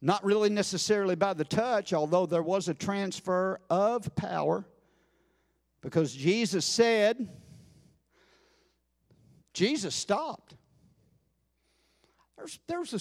[0.00, 4.64] not really necessarily by the touch, although there was a transfer of power,
[5.80, 7.28] because Jesus said,
[9.52, 10.55] Jesus stopped.
[12.46, 13.00] There's, there's, a,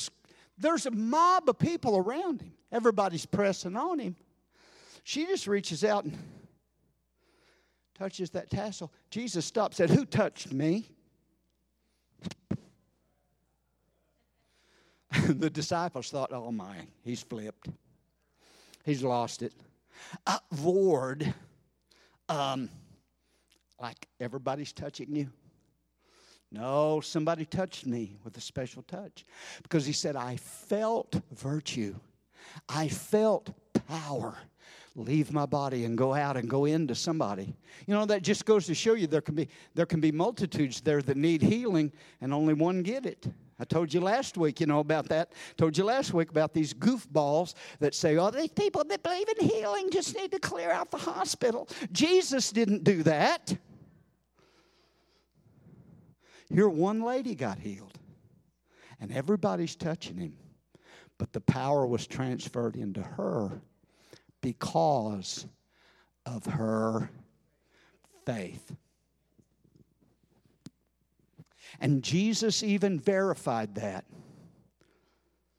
[0.57, 2.53] there's a mob of people around him.
[2.71, 4.15] Everybody's pressing on him.
[5.03, 6.17] She just reaches out and
[7.97, 8.91] touches that tassel.
[9.11, 10.89] Jesus stopped, said, Who touched me?
[15.27, 17.69] the disciples thought, Oh my, he's flipped.
[18.83, 19.53] He's lost it.
[20.59, 21.33] Lord,
[22.29, 22.69] um,
[23.79, 25.29] like everybody's touching you.
[26.51, 29.25] No, somebody touched me with a special touch
[29.63, 31.95] because he said, I felt virtue.
[32.69, 33.49] I felt
[33.87, 34.37] power
[34.95, 37.53] leave my body and go out and go into somebody.
[37.85, 40.81] You know, that just goes to show you there can be there can be multitudes
[40.81, 41.91] there that need healing
[42.21, 43.27] and only one get it.
[43.59, 45.31] I told you last week, you know, about that.
[45.55, 49.47] Told you last week about these goofballs that say, oh, these people that believe in
[49.47, 51.69] healing just need to clear out the hospital.
[51.93, 53.55] Jesus didn't do that.
[56.53, 57.97] Here, one lady got healed,
[58.99, 60.33] and everybody's touching him,
[61.17, 63.61] but the power was transferred into her
[64.41, 65.47] because
[66.25, 67.09] of her
[68.25, 68.75] faith.
[71.79, 74.05] And Jesus even verified that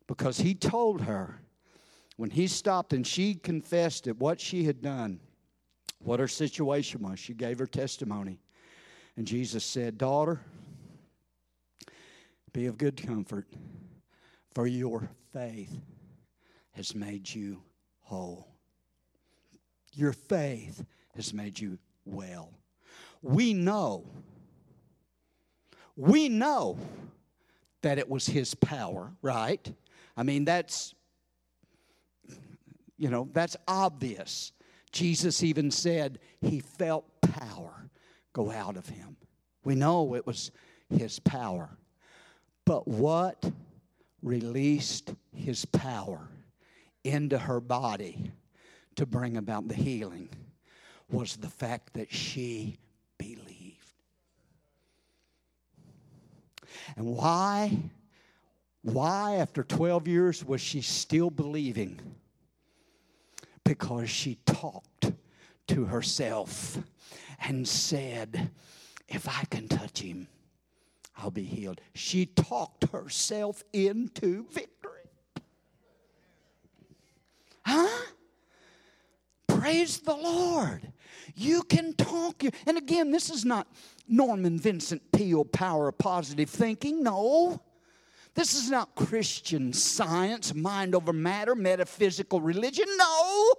[0.07, 1.41] because he told her
[2.17, 5.21] when he stopped and she confessed at what she had done,
[5.99, 7.19] what her situation was.
[7.19, 8.41] She gave her testimony.
[9.17, 10.41] And Jesus said, Daughter,
[12.57, 13.45] be of good comfort,
[14.55, 15.79] for your faith
[16.73, 17.61] has made you
[18.01, 18.49] whole.
[19.93, 20.83] Your faith
[21.15, 22.55] has made you well.
[23.21, 24.07] We know,
[25.97, 26.79] we know
[27.83, 29.71] that it was his power, right?
[30.17, 30.95] I mean, that's,
[32.97, 34.53] you know, that's obvious.
[34.93, 37.91] Jesus even said he felt power
[38.33, 39.19] go out of him.
[39.63, 40.53] We know it was
[40.89, 41.77] his power.
[42.67, 43.51] But what
[44.23, 46.29] released his power
[47.05, 48.33] into her body
[48.97, 50.29] to bring about the healing
[51.09, 52.77] was the fact that she
[53.19, 53.47] believed.
[56.97, 57.79] And why?
[58.83, 62.01] Why, after 12 years, was she still believing?
[63.65, 65.13] Because she talked
[65.69, 66.79] to herself
[67.41, 68.51] and said,
[69.09, 70.27] If I can touch him,
[71.17, 71.81] I'll be healed.
[71.95, 74.93] She talked herself into victory.
[77.65, 78.13] Huh?
[79.49, 80.93] Praise the Lord.
[81.35, 82.43] You can talk.
[82.67, 83.67] And again, this is not
[84.07, 87.03] Norman Vincent Peale power of positive thinking.
[87.03, 87.63] No.
[88.35, 92.87] This is not Christian science, mind over matter, metaphysical religion.
[92.97, 93.55] No.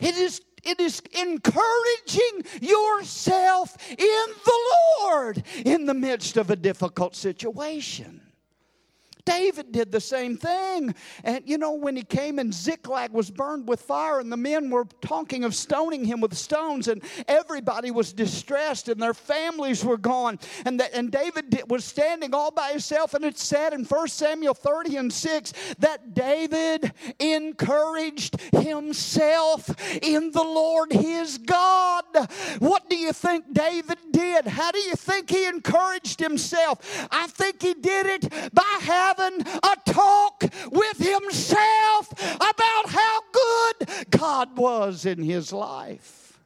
[0.00, 3.96] It is it is encouraging yourself in
[4.44, 4.60] the
[5.00, 8.20] Lord in the midst of a difficult situation.
[9.24, 10.94] David did the same thing.
[11.22, 14.70] And you know, when he came and Ziklag was burned with fire, and the men
[14.70, 19.96] were talking of stoning him with stones, and everybody was distressed, and their families were
[19.96, 20.38] gone.
[20.64, 24.96] And, and David was standing all by himself, and it said in 1 Samuel 30
[24.96, 29.70] and 6 that David encouraged himself
[30.02, 32.04] in the Lord his God.
[32.58, 34.46] What do you think David did?
[34.46, 37.08] How do you think he encouraged himself?
[37.10, 44.10] I think he did it by having having a talk with himself about how good
[44.10, 46.38] God was in his life.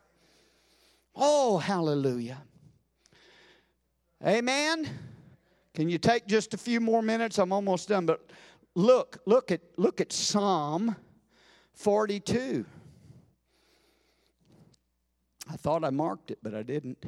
[1.14, 2.42] Oh, hallelujah.
[4.24, 4.88] Amen.
[5.74, 7.38] Can you take just a few more minutes?
[7.38, 8.30] I'm almost done, but
[8.74, 10.96] look, look at look at Psalm
[11.74, 12.64] 42.
[15.50, 16.98] I thought I marked it, but I didn't.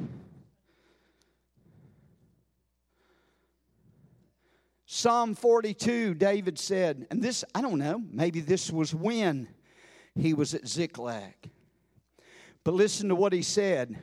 [4.93, 9.47] Psalm 42, David said, and this, I don't know, maybe this was when
[10.15, 11.33] he was at Ziklag.
[12.65, 13.97] But listen to what he said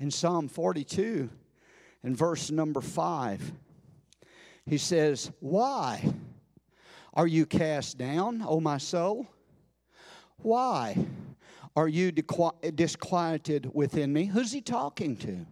[0.00, 1.30] in Psalm 42
[2.02, 3.52] in verse number 5.
[4.66, 6.12] He says, Why
[7.14, 9.28] are you cast down, O my soul?
[10.38, 11.06] Why
[11.76, 14.24] are you disquieted within me?
[14.24, 15.46] Who's he talking to?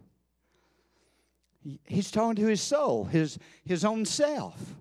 [1.85, 4.75] He's talking to his soul, his, his own self.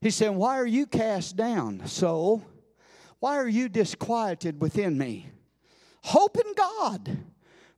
[0.00, 2.44] He's saying, Why are you cast down, soul?
[3.18, 5.30] Why are you disquieted within me?
[6.02, 7.18] Hope in God,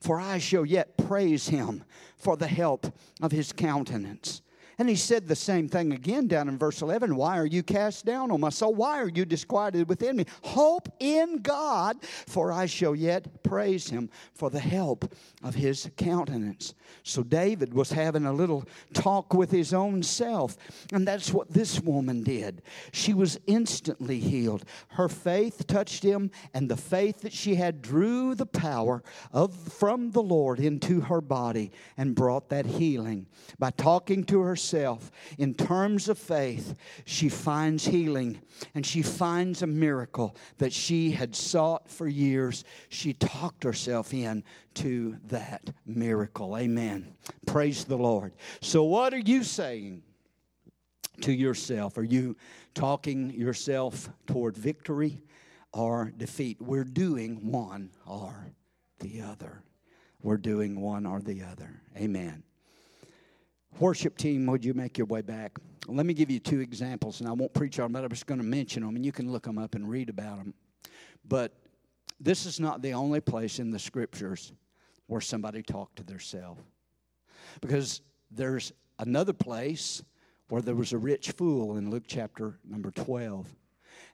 [0.00, 1.84] for I shall yet praise him
[2.16, 4.42] for the help of his countenance.
[4.78, 8.04] And he said the same thing again down in verse 11 Why are you cast
[8.04, 8.74] down, O my soul?
[8.74, 10.24] Why are you disquieted within me?
[10.42, 15.12] Hope in God, for I shall yet praise him for the help
[15.42, 16.74] of his countenance.
[17.02, 20.56] So David was having a little talk with his own self,
[20.92, 22.62] and that's what this woman did.
[22.92, 24.64] She was instantly healed.
[24.90, 29.02] Her faith touched him, and the faith that she had drew the power
[29.32, 33.26] of from the Lord into her body and brought that healing
[33.58, 38.40] by talking to herself herself in terms of faith, she finds healing
[38.74, 42.64] and she finds a miracle that she had sought for years.
[42.88, 44.44] She talked herself in
[44.74, 46.56] to that miracle.
[46.56, 47.14] Amen.
[47.46, 48.32] Praise the Lord.
[48.60, 50.02] So, what are you saying?
[51.22, 51.98] To yourself?
[51.98, 52.36] Are you
[52.74, 55.20] talking yourself toward victory
[55.72, 56.58] or defeat?
[56.60, 58.52] We're doing one or
[59.00, 59.64] the other.
[60.22, 61.82] We're doing one or the other.
[61.96, 62.44] Amen.
[63.80, 65.56] Worship team, would you make your way back?
[65.86, 68.26] Let me give you two examples, and I won't preach on them, but I'm just
[68.26, 70.52] going to mention them, and you can look them up and read about them.
[71.26, 71.52] But
[72.18, 74.52] this is not the only place in the scriptures
[75.06, 76.58] where somebody talked to theirself.
[77.60, 78.02] Because
[78.32, 80.02] there's another place
[80.48, 83.46] where there was a rich fool in Luke chapter number 12.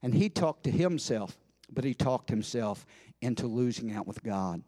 [0.03, 1.39] And he talked to himself,
[1.73, 2.85] but he talked himself
[3.23, 4.63] into losing out with God.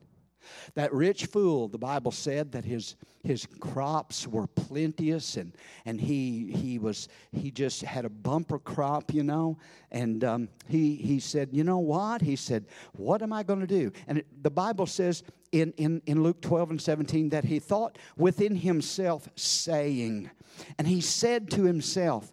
[0.75, 5.53] That rich fool, the Bible said that his his crops were plenteous and
[5.85, 9.59] and he he was he just had a bumper crop, you know.
[9.91, 12.23] And um, he he said, you know what?
[12.23, 13.93] He said, what am I going to do?
[14.07, 15.23] And it, the Bible says
[15.53, 20.31] in, in in Luke twelve and seventeen that he thought within himself, saying,
[20.79, 22.33] and he said to himself,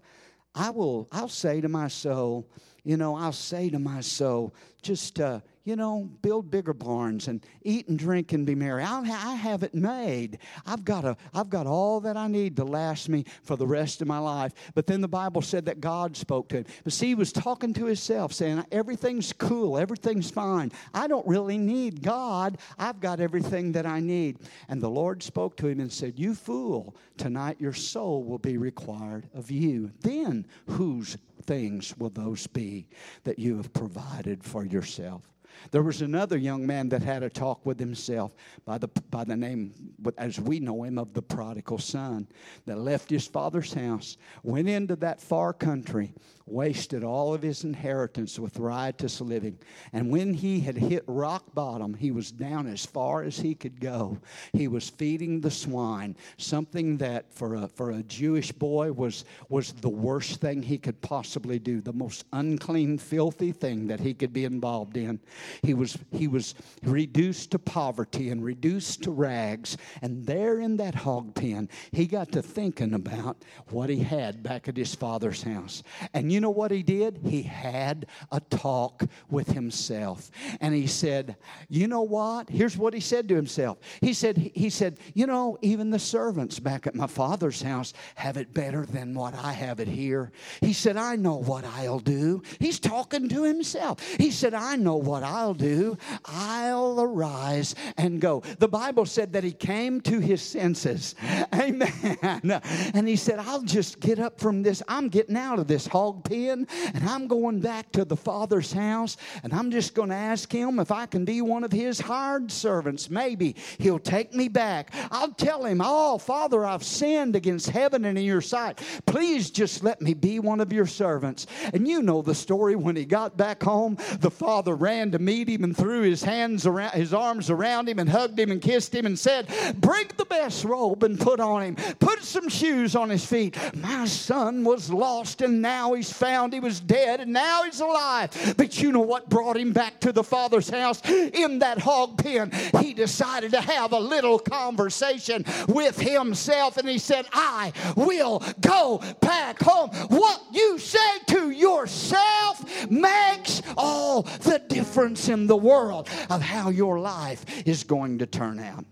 [0.55, 2.47] I will I'll say to my soul,
[2.83, 7.45] you know, I'll say to my soul, just uh, you know, build bigger barns and
[7.61, 8.83] eat and drink and be merry.
[8.83, 10.39] I, have it made.
[10.65, 14.01] I've got, a, I've got all that I need to last me for the rest
[14.01, 14.53] of my life.
[14.75, 16.65] But then the Bible said that God spoke to him.
[16.83, 20.71] But see, he was talking to himself, saying, Everything's cool, everything's fine.
[20.93, 22.57] I don't really need God.
[22.77, 24.39] I've got everything that I need.
[24.67, 28.57] And the Lord spoke to him and said, You fool, tonight your soul will be
[28.57, 29.91] required of you.
[30.01, 32.87] Then whose things will those be
[33.23, 35.32] that you have provided for yourself?
[35.71, 38.33] There was another young man that had a talk with himself
[38.65, 39.73] by the, by the name,
[40.17, 42.27] as we know him, of the prodigal son
[42.65, 46.13] that left his father's house, went into that far country,
[46.45, 49.57] wasted all of his inheritance with riotous living.
[49.93, 53.79] And when he had hit rock bottom, he was down as far as he could
[53.79, 54.17] go.
[54.51, 59.71] He was feeding the swine, something that for a, for a Jewish boy was, was
[59.71, 64.33] the worst thing he could possibly do, the most unclean, filthy thing that he could
[64.33, 65.19] be involved in.
[65.61, 69.77] He was, he was reduced to poverty and reduced to rags.
[70.01, 74.67] And there in that hog pen, he got to thinking about what he had back
[74.67, 75.83] at his father's house.
[76.13, 77.19] And you know what he did?
[77.23, 80.31] He had a talk with himself.
[80.61, 81.35] And he said,
[81.69, 82.49] You know what?
[82.49, 83.77] Here's what he said to himself.
[84.01, 88.37] He said, he said, You know, even the servants back at my father's house have
[88.37, 90.31] it better than what I have it here.
[90.61, 92.41] He said, I know what I'll do.
[92.59, 94.01] He's talking to himself.
[94.15, 95.99] He said, I know what I'll do.
[96.25, 98.41] I'll arise and go.
[98.57, 101.13] The Bible said that he came to his senses.
[101.53, 102.61] Amen.
[102.95, 104.81] And he said, I'll just get up from this.
[104.87, 109.17] I'm getting out of this hog pen and I'm going back to the Father's house
[109.43, 112.51] and I'm just going to ask him if I can be one of his hired
[112.51, 113.09] servants.
[113.09, 114.93] Maybe he'll take me back.
[115.11, 118.81] I'll tell him, Oh, Father, I've sinned against heaven and in your sight.
[119.05, 121.47] Please just let me be one of your servants.
[121.73, 125.49] And you know the story when he got back home, the father ran to meet
[125.49, 128.93] him and threw his hands around his arms around him and hugged him and kissed
[128.93, 129.47] him and said,
[129.77, 131.75] Bring the best robe and put on him.
[131.75, 133.57] Put some shoes on his feet.
[133.75, 136.53] My son was lost and now he's found.
[136.53, 138.55] He was dead and now he's alive.
[138.57, 142.51] But you know what brought him back to the father's house in that hog pen?
[142.79, 149.01] He decided to have a little conversation with himself and he said, I will go
[149.21, 149.89] back home.
[150.09, 156.99] What you say to yourself makes all the difference in the world of how your
[156.99, 158.85] life is going to turn out.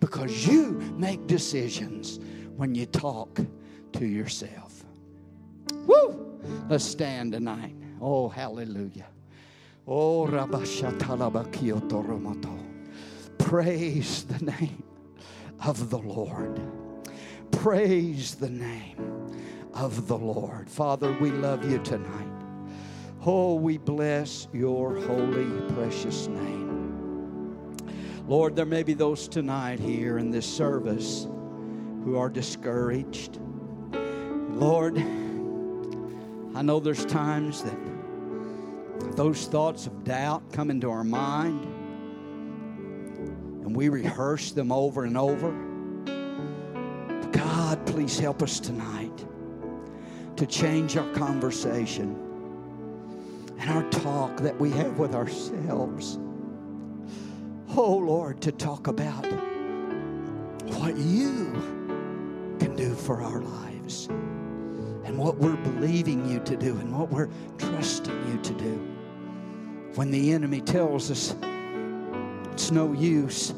[0.00, 2.18] Because you make decisions
[2.56, 3.40] when you talk
[3.92, 4.84] to yourself.
[5.86, 6.25] Woo!
[6.68, 7.74] Let's stand tonight.
[8.00, 9.06] Oh, hallelujah.
[9.86, 10.26] Oh,
[13.38, 14.82] Praise the name
[15.64, 16.60] of the Lord.
[17.52, 19.36] Praise the name
[19.74, 20.68] of the Lord.
[20.68, 22.26] Father, we love you tonight.
[23.24, 27.76] Oh, we bless your holy, precious name.
[28.26, 31.28] Lord, there may be those tonight here in this service
[32.04, 33.38] who are discouraged.
[34.48, 34.96] Lord,
[36.56, 37.76] I know there's times that
[39.14, 41.62] those thoughts of doubt come into our mind
[43.62, 45.50] and we rehearse them over and over.
[47.30, 49.26] God, please help us tonight
[50.36, 52.16] to change our conversation
[53.58, 56.18] and our talk that we have with ourselves.
[57.76, 59.26] Oh Lord, to talk about
[60.78, 61.52] what you
[62.58, 64.08] can do for our lives
[65.06, 68.74] and what we're believing you to do and what we're trusting you to do.
[69.94, 71.34] When the enemy tells us
[72.52, 73.54] it's no use,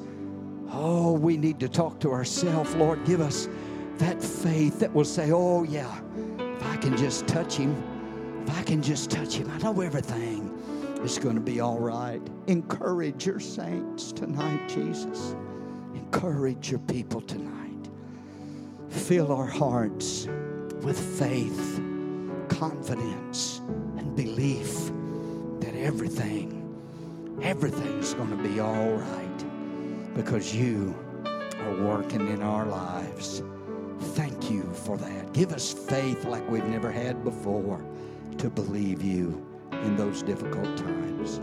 [0.71, 2.73] oh, we need to talk to ourselves.
[2.77, 3.49] Lord, give us
[3.97, 6.01] that faith that will say, oh, yeah,
[6.39, 7.75] if I can just touch him
[8.49, 10.49] if I can just touch him, I know everything
[11.03, 12.23] is going to be all right.
[12.47, 15.37] Encourage your saints tonight, Jesus.
[15.95, 17.91] Encourage your people tonight.
[18.89, 20.29] Fill our hearts
[20.83, 21.81] with faith,
[22.49, 23.61] confidence,
[23.97, 24.91] and belief
[25.61, 26.55] that everything,
[27.43, 30.95] everything's going to be all right because you
[31.61, 33.43] are working in our lives.
[34.15, 35.33] Thank you for that.
[35.33, 37.85] Give us faith like we've never had before
[38.39, 41.39] to believe you in those difficult times.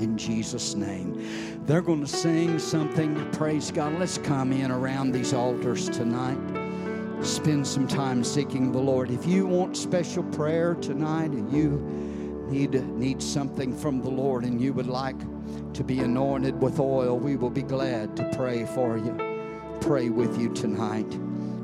[0.00, 1.64] In Jesus' name.
[1.64, 3.30] They're going to sing something.
[3.32, 3.98] Praise God.
[3.98, 6.65] Let's come in around these altars tonight
[7.22, 9.10] spend some time seeking the Lord.
[9.10, 11.70] If you want special prayer tonight and you
[12.48, 15.18] need, need something from the Lord and you would like
[15.74, 20.38] to be anointed with oil, we will be glad to pray for you, pray with
[20.40, 21.06] you tonight.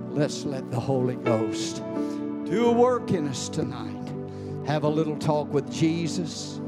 [0.08, 1.76] Let's let the Holy Ghost
[2.44, 3.98] do a work in us tonight.
[4.66, 6.60] Have a little talk with Jesus,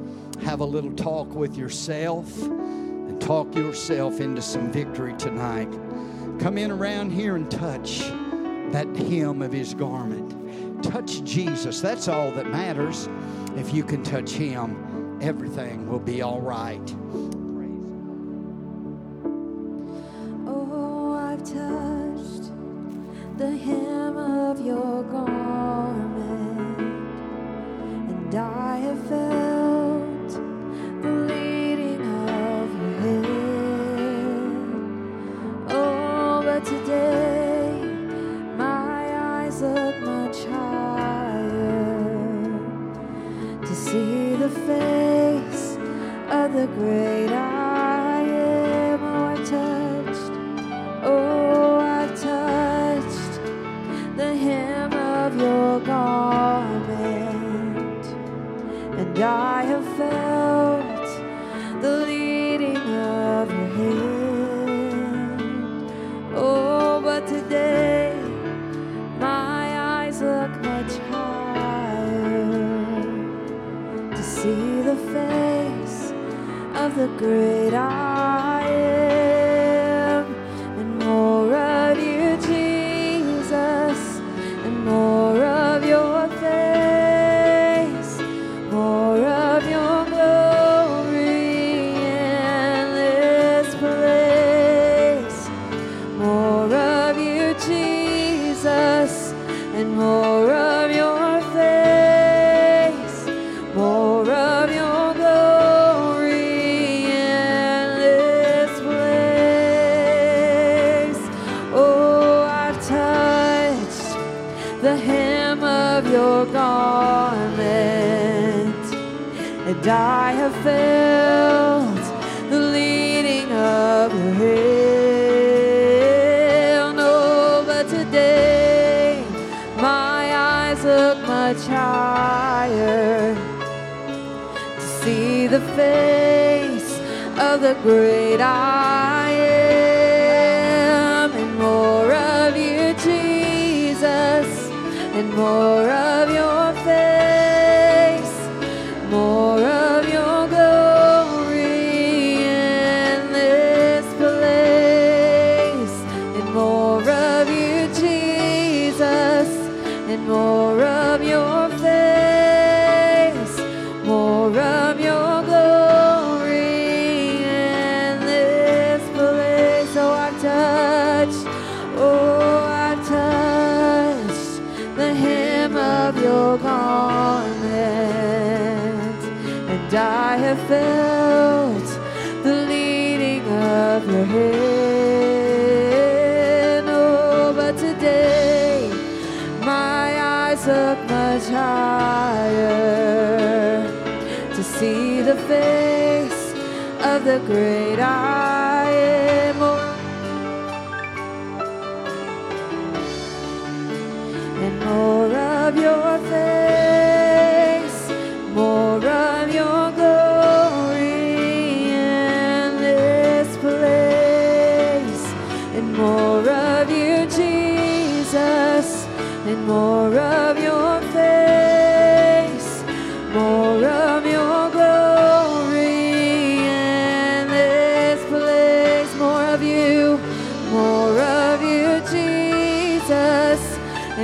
[0.42, 5.70] have a little talk with yourself, and talk yourself into some victory tonight.
[6.40, 8.10] Come in around here and touch
[8.74, 10.82] that hem of his garment.
[10.82, 11.80] Touch Jesus.
[11.80, 13.08] That's all that matters.
[13.56, 16.84] If you can touch him, everything will be all right.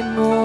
[0.03, 0.40] de.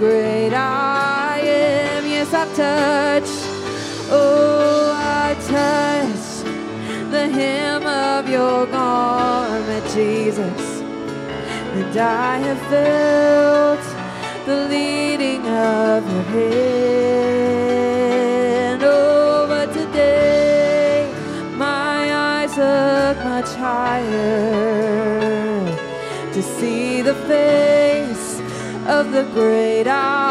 [0.00, 2.06] great I am.
[2.06, 3.44] Yes, I've touched.
[4.10, 6.42] Oh, I touch
[7.10, 10.80] the hem of your garment, Jesus.
[11.76, 13.84] And I have felt
[14.46, 17.60] the leading of your hand.
[18.82, 21.12] Oh, but today
[21.56, 24.69] my eyes look much higher.
[29.10, 30.29] The great I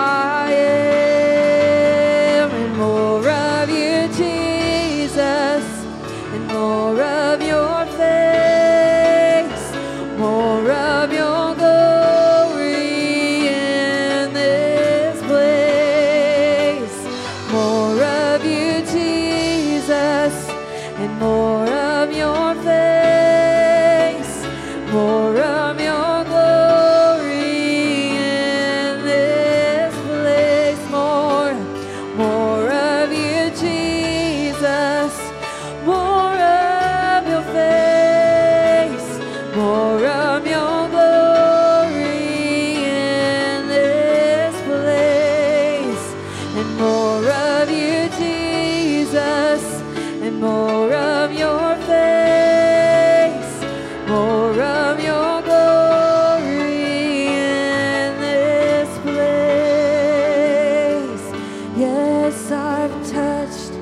[63.50, 63.74] touched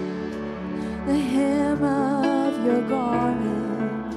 [1.05, 4.13] the hem of your garment,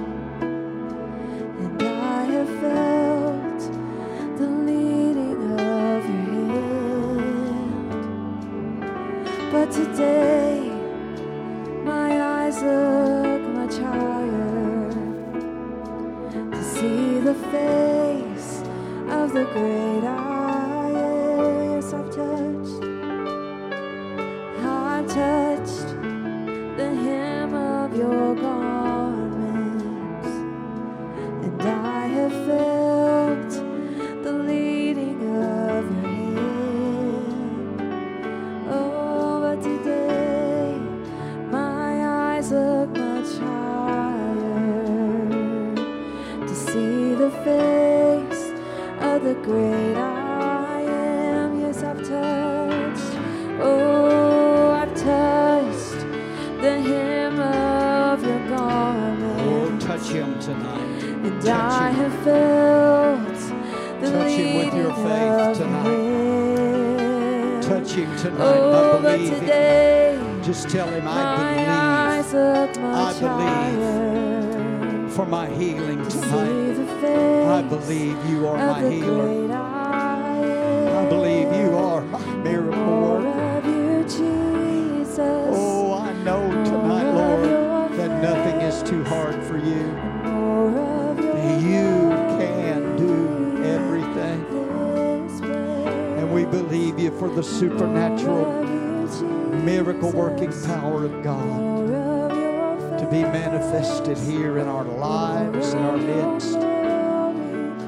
[1.60, 3.60] and I have felt
[4.38, 7.20] the leading of your
[8.40, 8.92] hand.
[9.52, 10.39] But today,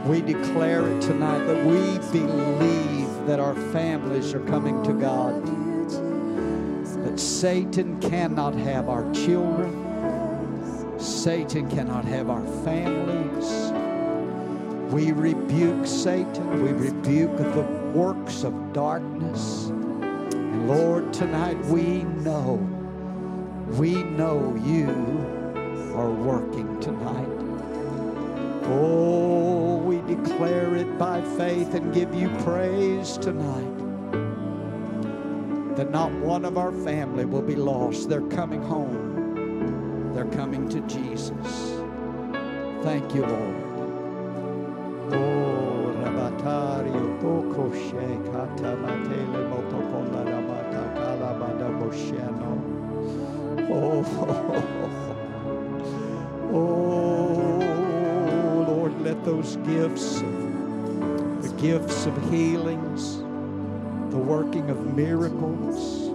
[0.05, 5.47] We declare it tonight that we believe that our families are coming to God.
[7.05, 10.99] That Satan cannot have our children.
[10.99, 13.73] Satan cannot have our families.
[14.93, 16.63] We rebuke Satan.
[16.65, 17.63] We rebuke the
[17.95, 19.69] works of darkness.
[19.69, 22.57] And Lord, tonight we know,
[23.79, 24.91] we know you
[25.95, 26.62] are working
[31.37, 33.69] faith and give you praise tonight.
[35.77, 38.09] That not one of our family will be lost.
[38.09, 40.13] They're coming home.
[40.15, 41.73] They're coming to Jesus.
[42.83, 43.57] Thank you, Lord.
[45.13, 52.53] Oh, rabatario toko she kata matele motokola rabata kalabada bosheno.
[53.71, 54.05] Oh,
[56.53, 60.23] oh, Lord, let those gifts,
[61.63, 63.19] gifts of healings,
[64.11, 66.09] the working of miracles,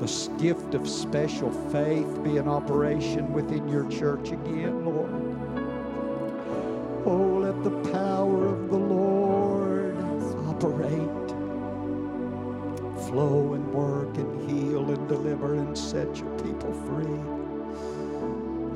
[0.00, 5.12] the gift of special faith be in operation within your church again, Lord.
[7.06, 9.96] Oh, let the power of the Lord
[10.48, 11.28] operate,
[13.06, 17.20] flow and work and heal and deliver and set your people free.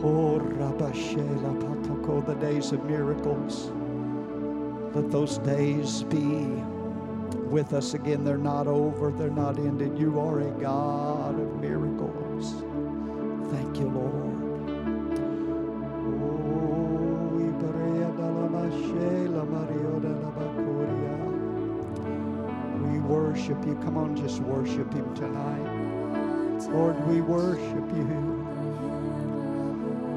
[0.04, 3.72] Oh, Rabashela Patoko, the days of miracles.
[4.94, 6.62] Let those days be
[7.50, 8.24] with us again.
[8.24, 9.98] They're not over, they're not ended.
[9.98, 12.52] You are a God of miracles.
[13.52, 14.28] Thank you, Lord.
[20.38, 21.18] Bacuria.
[23.08, 23.74] worship you.
[23.76, 26.68] Come on, just worship him tonight.
[26.70, 28.44] Lord, we worship you.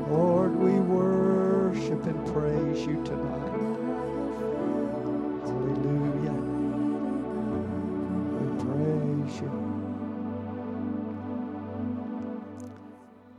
[0.10, 3.51] Lord, we worship and praise you tonight.
[9.42, 9.72] You.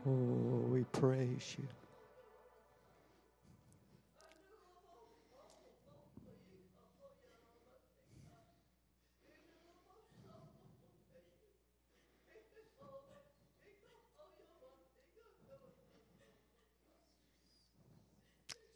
[0.07, 1.69] Oh, we praise you.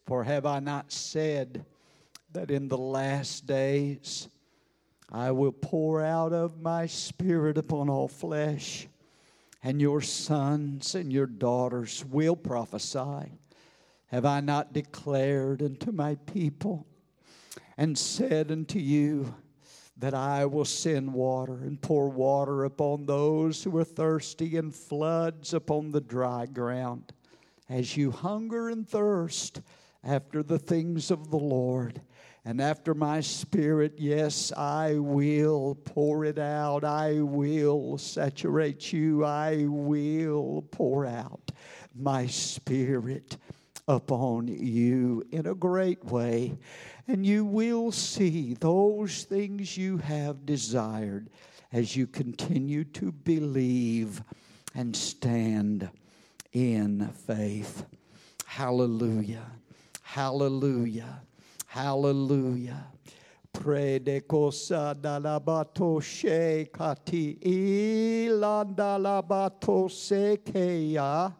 [0.06, 1.64] For have I not said
[2.32, 4.28] that in the last days
[5.10, 8.88] I will pour out of my spirit upon all flesh,
[9.62, 13.32] and your sons and your daughters will prophesy?
[14.06, 16.86] Have I not declared unto my people
[17.76, 19.34] and said unto you
[19.96, 25.54] that I will send water and pour water upon those who are thirsty and floods
[25.54, 27.12] upon the dry ground?
[27.68, 29.60] As you hunger and thirst,
[30.04, 32.00] after the things of the Lord.
[32.46, 36.84] And after my spirit, yes, I will pour it out.
[36.84, 39.24] I will saturate you.
[39.24, 41.50] I will pour out
[41.92, 43.36] my spirit
[43.88, 46.56] upon you in a great way.
[47.08, 51.30] And you will see those things you have desired
[51.72, 54.22] as you continue to believe
[54.72, 55.90] and stand
[56.52, 57.86] in faith.
[58.44, 59.50] Hallelujah.
[60.02, 61.22] Hallelujah.
[61.66, 62.92] Hallelujah.
[63.52, 67.38] Predekosa dalabato shekati
[68.28, 71.34] ilandalabato sekeya.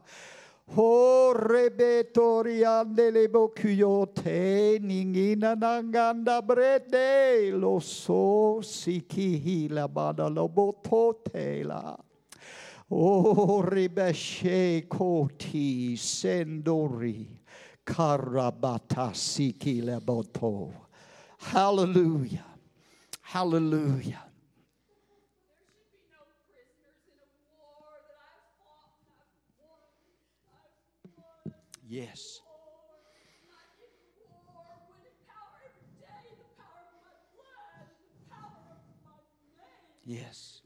[0.75, 11.97] Ho rebetoriandele bokuyote ningina nanganda brede lo so sikihila badalobototela.
[12.91, 17.36] O oh, rebeshe koti sendori.
[21.39, 22.45] Hallelujah.
[23.23, 24.23] Hallelujah.
[31.89, 32.41] Yes.
[40.05, 40.63] Yes.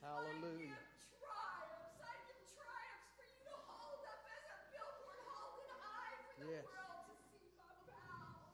[0.00, 0.80] Hallelujah.
[1.20, 2.00] Triumphs.
[2.00, 6.50] I give triumphs for you to hold up as a billboard holding high for the
[6.50, 6.64] Yes.
[6.64, 8.48] world to see my power.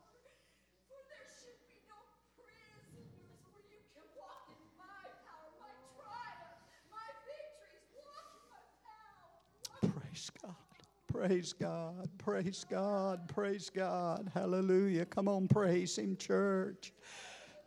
[0.90, 1.98] For there should be no
[2.34, 2.90] prisoners
[3.46, 7.86] where you can walk in my power, my triumph, my victories.
[7.94, 9.30] Walk in my power.
[9.70, 10.58] Walk Praise God.
[11.16, 12.10] Praise God.
[12.18, 13.26] Praise God.
[13.26, 14.30] Praise God.
[14.34, 15.06] Hallelujah.
[15.06, 16.92] Come on, praise Him, church.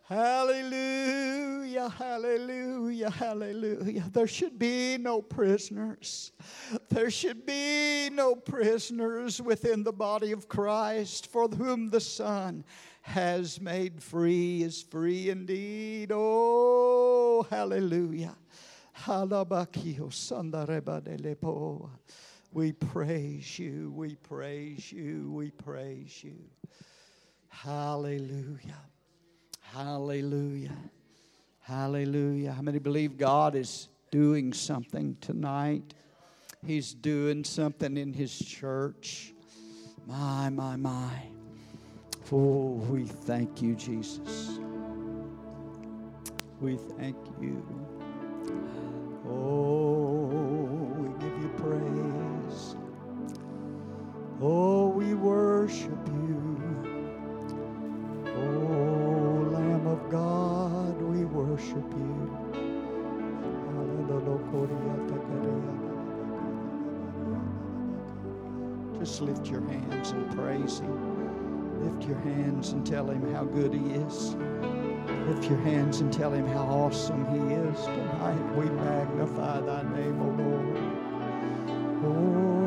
[0.04, 4.04] Hallelujah, hallelujah, hallelujah.
[4.12, 6.30] There should be no prisoners.
[6.90, 12.64] There should be no prisoners within the body of Christ, for whom the Son
[13.02, 16.12] has made free is free indeed.
[16.14, 18.36] Oh, hallelujah.
[18.94, 21.90] Sandarebadelepo.
[22.52, 26.34] We praise you, we praise you, we praise you.
[27.48, 28.82] Hallelujah.
[29.60, 30.76] Hallelujah.
[31.60, 32.52] Hallelujah.
[32.52, 35.94] How many believe God is doing something tonight?
[36.66, 39.32] He's doing something in His church.
[40.06, 41.22] My, my, my.
[42.32, 44.58] Oh, we thank you, Jesus.
[46.60, 47.64] We thank you.
[49.28, 50.26] Oh,
[50.98, 51.99] we give you praise.
[54.42, 56.40] Oh, we worship you.
[58.26, 62.50] Oh, Lamb of God, we worship you.
[68.98, 71.84] Just lift your hands and praise Him.
[71.84, 74.36] Lift your hands and tell Him how good He is.
[75.26, 77.84] Lift your hands and tell Him how awesome He is.
[77.84, 80.78] Tonight we magnify Thy name, O Lord.
[82.04, 82.59] Oh,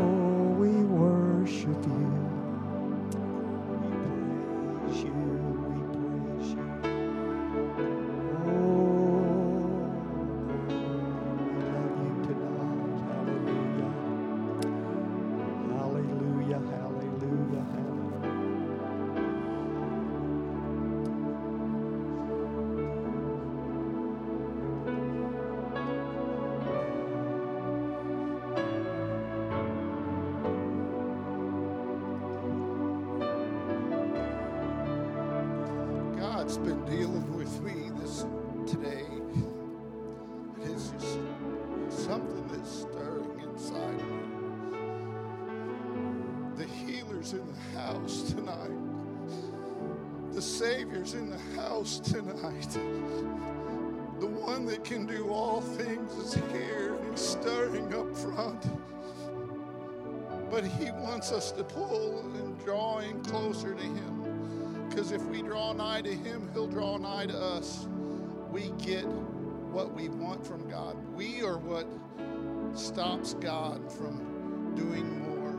[73.14, 75.56] stops God from doing more.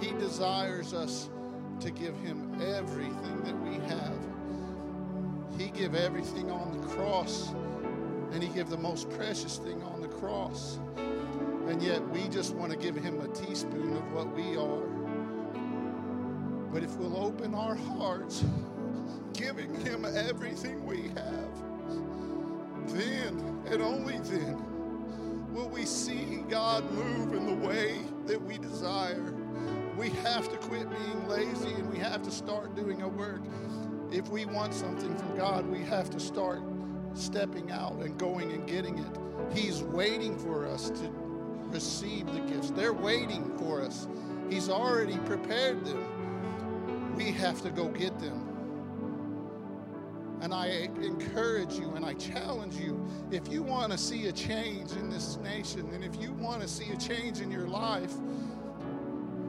[0.00, 1.30] He desires us
[1.80, 4.16] to give him everything that we have.
[5.58, 7.50] He gave everything on the cross,
[8.30, 10.78] and he gave the most precious thing on the cross.
[11.66, 14.86] And yet we just want to give him a teaspoon of what we are.
[16.72, 18.44] But if we'll open our hearts,
[19.32, 21.50] giving him everything we have,
[22.94, 24.77] then and only then
[25.58, 29.34] will we see God move in the way that we desire.
[29.96, 33.40] We have to quit being lazy and we have to start doing our work.
[34.12, 36.60] If we want something from God, we have to start
[37.14, 39.18] stepping out and going and getting it.
[39.52, 41.10] He's waiting for us to
[41.70, 42.70] receive the gifts.
[42.70, 44.06] They're waiting for us.
[44.48, 47.16] He's already prepared them.
[47.16, 48.47] We have to go get them.
[50.40, 54.92] And I encourage you and I challenge you if you want to see a change
[54.92, 58.12] in this nation and if you want to see a change in your life,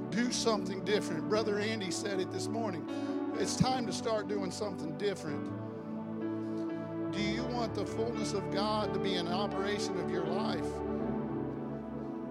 [0.09, 1.29] do something different.
[1.29, 2.87] Brother Andy said it this morning.
[3.37, 5.49] It's time to start doing something different.
[7.11, 10.65] Do you want the fullness of God to be an operation of your life?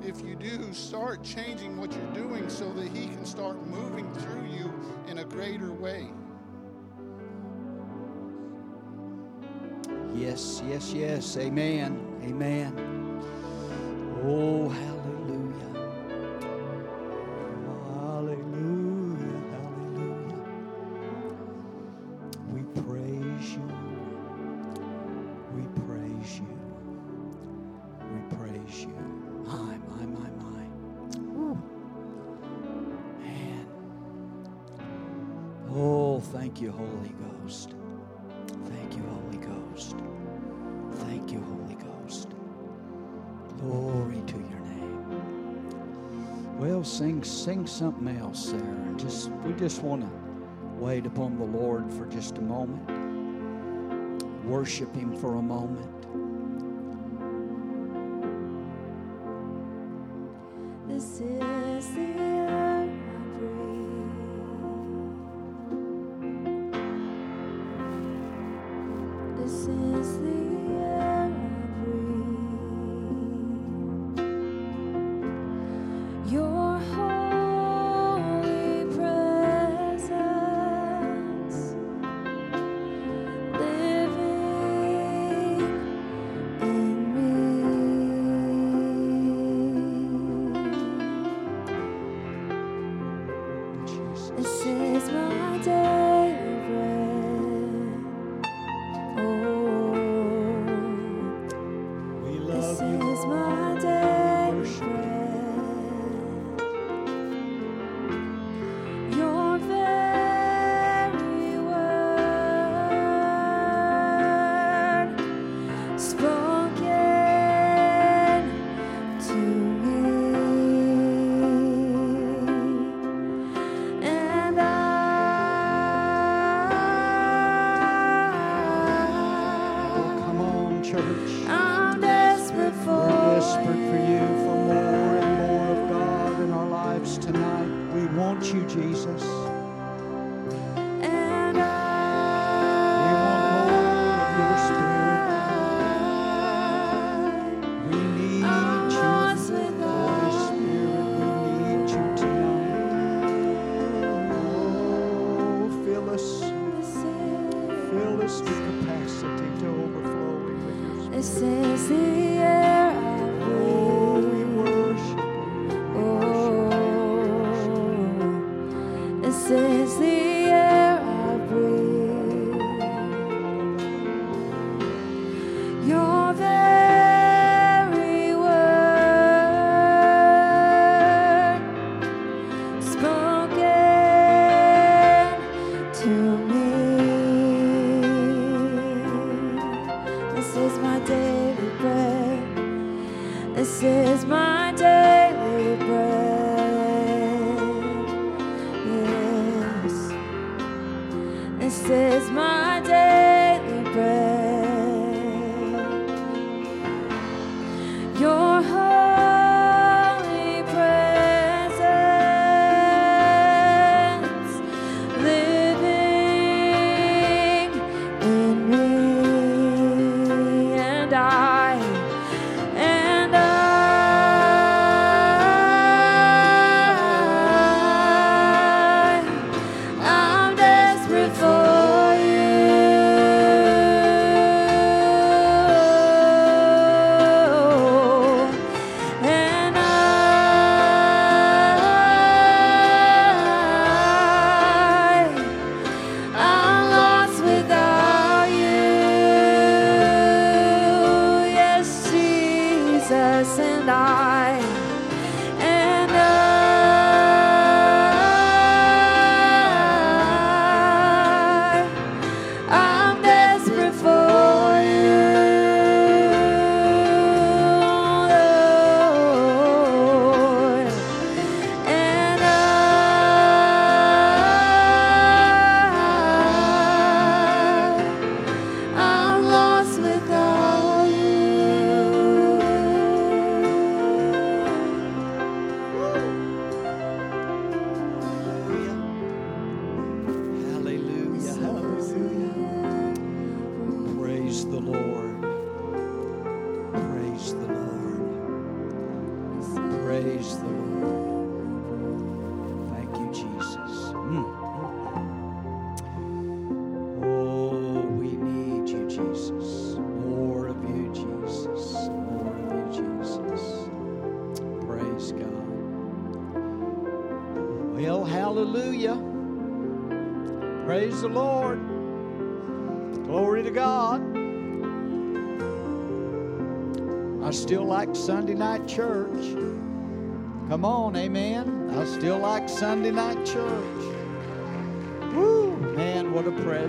[0.05, 4.47] If you do, start changing what you're doing so that He can start moving through
[4.47, 4.73] you
[5.09, 6.09] in a greater way.
[10.19, 11.37] Yes, yes, yes.
[11.37, 11.97] Amen.
[12.25, 12.75] Amen.
[14.25, 15.18] Oh, hallelujah.
[49.59, 50.11] Just want to
[50.79, 52.81] wait upon the Lord for just a moment.
[54.45, 55.85] Worship Him for a moment.
[60.87, 61.48] This is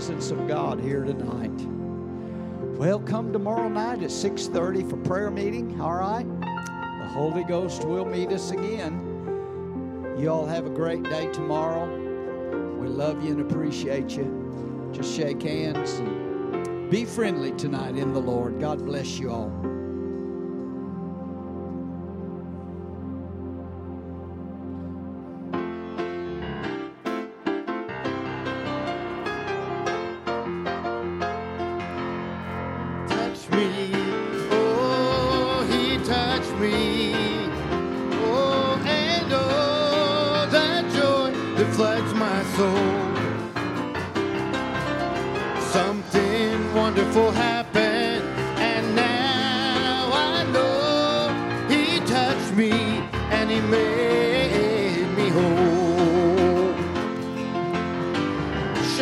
[0.10, 1.52] presence of God here tonight.
[2.80, 6.26] Well, come tomorrow night at 6:30 for prayer meeting, all right?
[6.42, 10.16] The Holy Ghost will meet us again.
[10.18, 11.86] You all have a great day tomorrow.
[12.80, 14.90] We love you and appreciate you.
[14.92, 18.60] Just shake hands and be friendly tonight in the Lord.
[18.60, 19.69] God bless you all.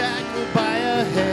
[0.08, 1.27] back, we'll buy a head.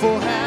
[0.00, 0.37] for having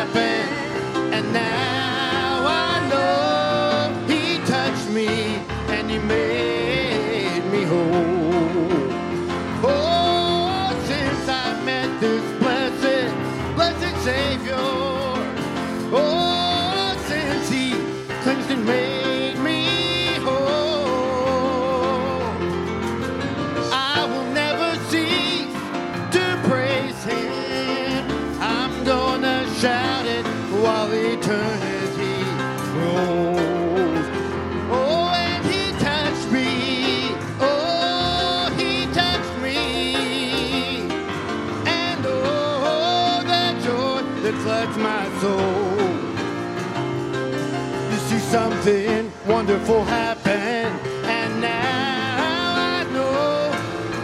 [48.31, 50.79] something wonderful happened.
[51.03, 53.51] And now I know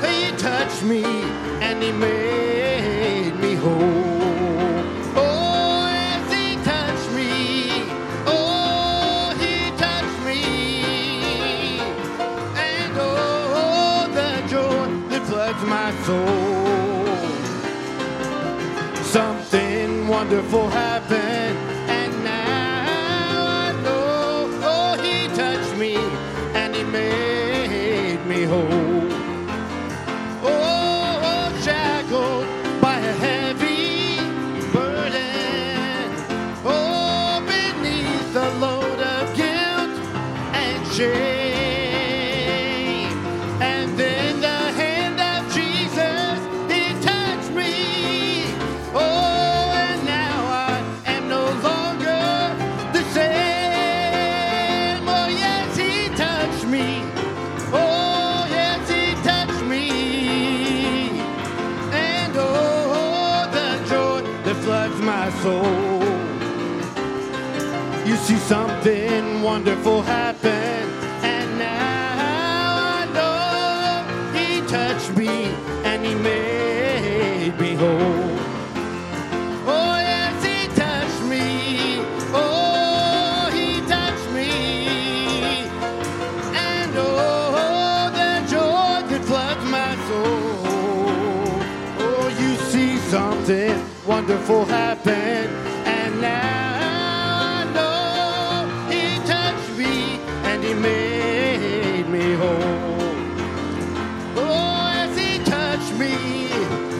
[0.01, 1.01] that you touched me
[1.65, 4.83] and he made me whole.
[5.15, 7.31] Oh, yes, he touched me.
[8.27, 10.43] Oh, he touched me.
[12.69, 17.15] And oh, the joy that floods my soul.
[19.05, 21.26] Something wonderful happened.
[56.48, 57.02] Touched me.
[57.74, 61.19] Oh, yes, He touched me.
[61.91, 66.02] And oh, the joy that floods my soul.
[68.07, 70.86] You see something wonderful happen,
[94.38, 95.49] wonderful happen,
[95.85, 103.01] and now I know He touched me and He made me whole.
[104.38, 106.49] Oh, as He touched me,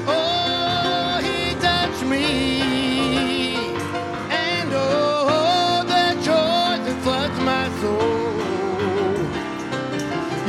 [0.08, 3.56] oh, He touched me,
[4.32, 8.18] and oh, the joy that floods my soul.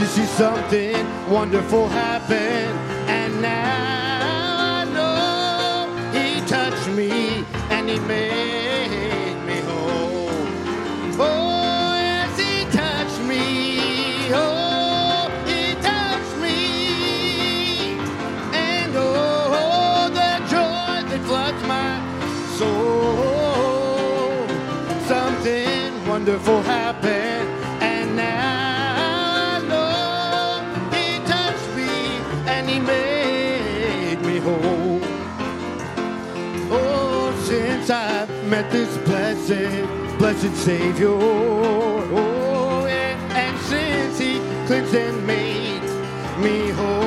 [0.01, 2.88] You see something wonderful happen,
[26.29, 27.49] wonderful happened,
[27.83, 30.61] and now I know
[30.95, 31.89] He touched me
[32.53, 35.01] and He made me whole.
[36.71, 45.27] Oh, since I've met this blessed, blessed Savior, oh, and, and since He cleansed and
[45.27, 45.83] made
[46.43, 46.98] me whole,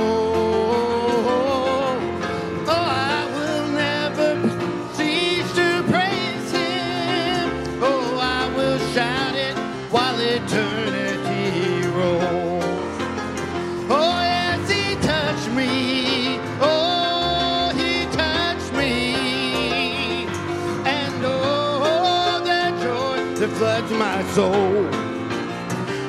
[23.62, 24.90] floods my soul.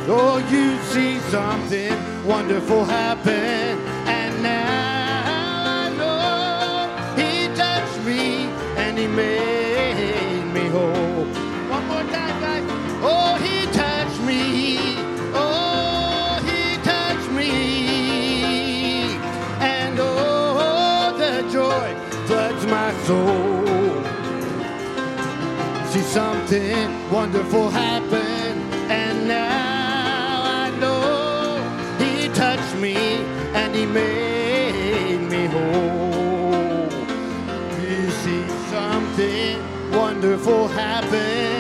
[0.09, 1.93] Oh, you see something
[2.27, 3.62] wonderful happen.
[26.53, 28.53] Something wonderful happen,
[28.91, 31.57] and now I know
[31.99, 32.95] He touched me
[33.55, 36.91] and He made me whole.
[37.81, 39.57] You see something
[39.93, 41.52] wonderful happen,